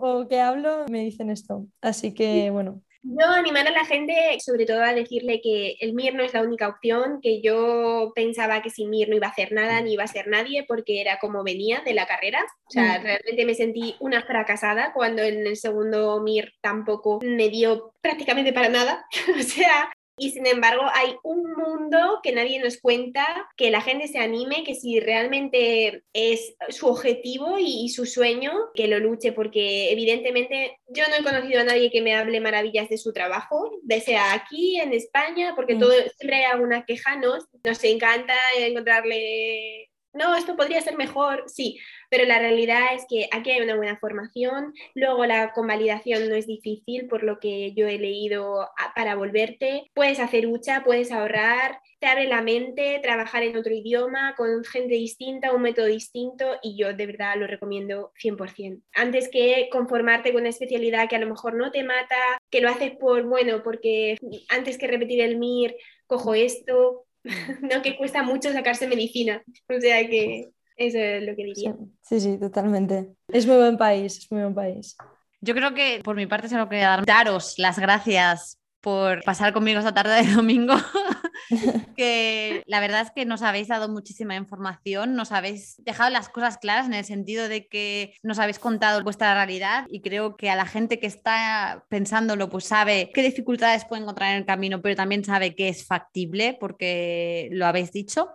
o 0.01 0.29
que 0.29 0.41
hablo 0.41 0.85
me 0.91 1.01
dicen 1.01 1.31
esto. 1.31 1.67
Así 1.81 2.13
que 2.13 2.51
bueno. 2.51 2.83
Yo 3.07 3.27
animar 3.27 3.69
a 3.69 3.71
la 3.71 3.85
gente, 3.85 4.15
sobre 4.41 4.65
todo 4.65 4.83
a 4.83 4.95
decirle 4.95 5.43
que 5.43 5.77
el 5.81 5.93
MIR 5.93 6.15
no 6.15 6.23
es 6.23 6.33
la 6.33 6.41
única 6.41 6.69
opción, 6.69 7.21
que 7.21 7.43
yo 7.43 8.13
pensaba 8.15 8.63
que 8.63 8.71
sin 8.71 8.89
MIR 8.89 9.11
no 9.11 9.17
iba 9.17 9.27
a 9.27 9.31
hacer 9.31 9.53
nada 9.53 9.81
ni 9.83 9.93
iba 9.93 10.05
a 10.05 10.09
ser 10.09 10.27
nadie 10.27 10.65
porque 10.67 11.03
era 11.03 11.19
como 11.19 11.45
venía 11.45 11.83
de 11.83 11.93
la 11.93 12.07
carrera. 12.07 12.43
O 12.67 12.71
sea, 12.71 12.99
mm. 12.99 13.03
realmente 13.03 13.45
me 13.45 13.55
sentí 13.55 13.95
una 14.01 14.23
fracasada 14.23 14.95
cuando 14.95 15.23
en 15.23 15.47
el 15.47 15.57
segundo 15.57 16.19
MIR 16.23 16.55
tampoco 16.63 17.21
me 17.23 17.51
dio 17.51 17.93
prácticamente 18.01 18.55
para 18.55 18.71
nada. 18.71 19.07
o 19.39 19.43
sea, 19.43 19.91
y 20.17 20.31
sin 20.31 20.47
embargo, 20.47 20.83
hay 20.95 21.17
un 21.25 21.55
mundo 21.55 22.21
que 22.23 22.33
nadie 22.33 22.61
nos 22.61 22.79
cuenta, 22.79 23.49
que 23.57 23.71
la 23.71 23.81
gente 23.81 24.07
se 24.07 24.19
anime, 24.19 24.63
que 24.65 24.75
si 24.75 25.01
realmente 25.01 26.05
es 26.13 26.55
su 26.69 26.87
objetivo 26.87 27.59
y, 27.59 27.89
su 27.89 28.07
sueño, 28.07 28.53
que 28.75 28.87
lo 28.87 28.99
luche, 28.99 29.33
porque 29.33 29.91
evidentemente 29.91 30.79
yo 30.89 31.05
no 31.09 31.17
he 31.17 31.25
conocido 31.25 31.61
a 31.61 31.65
nadie 31.65 31.91
que 31.91 32.03
me 32.03 32.15
hable 32.15 32.41
maravillas 32.41 32.89
de 32.89 32.99
su 32.99 33.13
trabajo, 33.13 33.71
sea 34.05 34.35
aquí, 34.35 34.79
en 34.79 34.93
España, 34.93 35.55
porque 35.57 35.75
mm. 35.75 35.79
todo, 35.79 35.93
siempre 36.17 36.37
hay 36.37 36.45
alguna 36.45 36.85
queja, 36.85 37.17
¿no? 37.17 37.39
Nos 37.65 37.85
encanta 37.85 38.35
encontrarle 38.59 39.91
no, 40.15 40.37
esto 40.37 40.57
podría 40.57 40.81
ser 40.81 40.97
mejor, 40.97 41.45
sí, 41.47 41.79
pero 42.09 42.25
la 42.25 42.39
realidad 42.39 42.95
es 42.95 43.05
que 43.09 43.29
aquí 43.33 43.51
hay 43.51 43.61
una 43.61 43.77
buena 43.77 43.99
formación, 43.99 44.73
luego 44.95 45.27
la 45.27 45.53
convalidación 45.53 46.29
no 46.29 46.35
es 46.37 46.47
difícil, 46.47 47.09
por 47.09 47.25
lo 47.25 47.41
que 47.41 47.73
yo 47.75 47.89
he 47.89 47.99
leído 47.99 48.69
para 48.95 49.17
volverte, 49.17 49.91
puedes 49.95 50.21
hacer 50.21 50.47
hucha, 50.47 50.85
puedes 50.85 51.11
ahorrar, 51.11 51.81
te 51.99 52.07
abre 52.07 52.29
la 52.29 52.43
mente, 52.43 53.01
trabajar 53.03 53.43
en 53.43 53.57
otro 53.57 53.75
idioma, 53.75 54.35
con 54.37 54.63
gente 54.65 54.95
distinta, 54.95 55.53
un 55.53 55.63
método 55.63 55.87
distinto, 55.87 56.59
y 56.63 56.77
yo 56.77 56.93
de 56.93 57.07
verdad 57.07 57.37
lo 57.37 57.47
recomiendo 57.47 58.13
100%. 58.23 58.83
Antes 58.95 59.29
que 59.29 59.69
conformarte 59.73 60.33
con 60.33 60.43
una 60.43 60.51
especialidad 60.51 61.09
que 61.09 61.17
a 61.17 61.21
lo 61.21 61.27
mejor 61.27 61.55
no 61.55 61.71
te 61.71 61.83
mata, 61.83 62.39
que 62.51 62.61
lo 62.61 62.69
haces 62.69 62.93
por, 62.97 63.25
bueno, 63.25 63.63
porque 63.63 64.17
antes 64.49 64.79
que 64.79 64.87
repetir 64.87 65.21
el 65.21 65.37
MIR, 65.37 65.77
cojo 66.07 66.35
esto, 66.35 67.04
no 67.63 67.83
que 67.83 67.97
cuesta 67.97 68.23
mucho 68.23 68.53
sacarse 68.53 68.87
medicina. 68.87 69.43
O 69.69 69.81
sea 69.81 70.07
que 70.09 70.51
eso 70.77 70.99
es 70.99 71.23
lo 71.23 71.37
que 71.37 71.45
diría. 71.45 71.77
Sí, 72.03 72.21
sí, 72.21 72.39
totalmente. 72.39 73.15
Es 73.29 73.47
muy 73.47 73.57
buen 73.57 73.77
país, 73.77 74.19
es 74.19 74.31
muy 74.31 74.43
buen 74.43 74.55
país. 74.55 74.97
Yo 75.41 75.55
creo 75.55 75.75
que 75.75 76.01
por 76.03 76.17
mi 76.17 76.27
parte 76.27 76.49
solo 76.49 76.69
quería 76.69 77.03
daros 77.05 77.59
las 77.59 77.79
gracias 77.79 78.59
por 78.85 79.25
pasar 79.25 79.55
conmigo 79.55 79.79
esta 79.79 79.95
tarde 79.95 80.23
de 80.23 80.35
domingo. 80.35 80.75
que 81.97 82.63
la 82.67 82.81
verdad 82.81 83.01
es 83.01 83.11
que 83.11 83.25
nos 83.25 83.41
habéis 83.41 83.69
dado 83.69 83.89
muchísima 83.89 84.37
información, 84.37 85.15
nos 85.17 85.33
habéis 85.33 85.77
dejado 85.79 86.11
las 86.11 86.29
cosas 86.29 86.59
claras 86.59 86.87
en 86.87 86.93
el 86.93 87.05
sentido 87.05 87.49
de 87.49 87.67
que 87.67 88.15
nos 88.23 88.39
habéis 88.39 88.59
contado 88.59 89.03
vuestra 89.03 89.33
realidad 89.33 89.87
y 89.89 90.03
creo 90.03 90.37
que 90.37 90.51
a 90.51 90.57
la 90.57 90.67
gente 90.67 91.01
que 91.01 91.07
está 91.07 91.87
pensándolo 91.89 92.51
pues 92.51 92.67
sabe 92.67 93.11
qué 93.15 93.23
dificultades 93.23 93.87
puede 93.87 94.03
encontrar 94.03 94.33
en 94.33 94.39
el 94.39 94.47
camino, 94.47 94.83
pero 94.83 94.97
también 94.97 95.25
sabe 95.25 95.55
que 95.55 95.71
es 95.71 95.87
factible 95.87 96.57
porque 96.61 97.49
lo 97.53 97.67
habéis 97.67 97.91
dicho. 97.91 98.29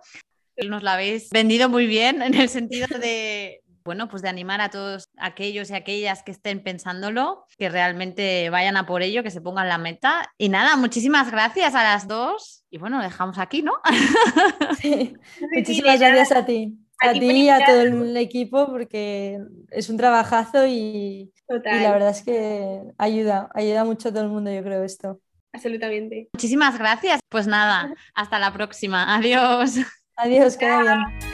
Nos 0.68 0.82
lo 0.82 0.90
habéis 0.90 1.30
vendido 1.30 1.68
muy 1.68 1.86
bien 1.86 2.22
en 2.22 2.34
el 2.34 2.48
sentido 2.48 2.88
de, 2.98 3.62
bueno, 3.84 4.08
pues 4.08 4.22
de 4.22 4.28
animar 4.28 4.60
a 4.60 4.70
todos 4.70 5.08
aquellos 5.16 5.70
y 5.70 5.74
aquellas 5.74 6.22
que 6.22 6.32
estén 6.32 6.62
pensándolo, 6.62 7.44
que 7.58 7.68
realmente 7.68 8.50
vayan 8.50 8.76
a 8.76 8.86
por 8.86 9.02
ello, 9.02 9.22
que 9.22 9.30
se 9.30 9.40
pongan 9.40 9.68
la 9.68 9.78
meta. 9.78 10.32
Y 10.38 10.48
nada, 10.48 10.76
muchísimas 10.76 11.30
gracias 11.30 11.74
a 11.74 11.82
las 11.82 12.08
dos. 12.08 12.64
Y 12.70 12.78
bueno, 12.78 13.02
dejamos 13.02 13.38
aquí, 13.38 13.62
¿no? 13.62 13.72
Sí. 14.80 15.14
Muchísimas 15.52 15.98
gracias 15.98 16.32
a 16.32 16.44
ti. 16.44 16.78
A, 17.02 17.12
ti 17.12 17.30
y 17.30 17.48
a 17.48 17.64
todo 17.64 17.80
el 17.80 18.16
equipo 18.18 18.66
porque 18.66 19.38
es 19.70 19.88
un 19.88 19.96
trabajazo 19.96 20.66
y, 20.66 21.32
y 21.48 21.80
la 21.80 21.92
verdad 21.92 22.10
es 22.10 22.22
que 22.22 22.82
ayuda, 22.98 23.50
ayuda 23.54 23.84
mucho 23.84 24.10
a 24.10 24.12
todo 24.12 24.24
el 24.24 24.28
mundo, 24.28 24.52
yo 24.52 24.62
creo, 24.62 24.84
esto. 24.84 25.18
Absolutamente. 25.52 26.28
Muchísimas 26.32 26.78
gracias. 26.78 27.20
Pues 27.28 27.46
nada, 27.46 27.92
hasta 28.14 28.38
la 28.38 28.52
próxima. 28.52 29.16
Adiós. 29.16 29.76
Adiós, 30.16 30.56
queda 30.56 30.82
bien. 30.82 31.29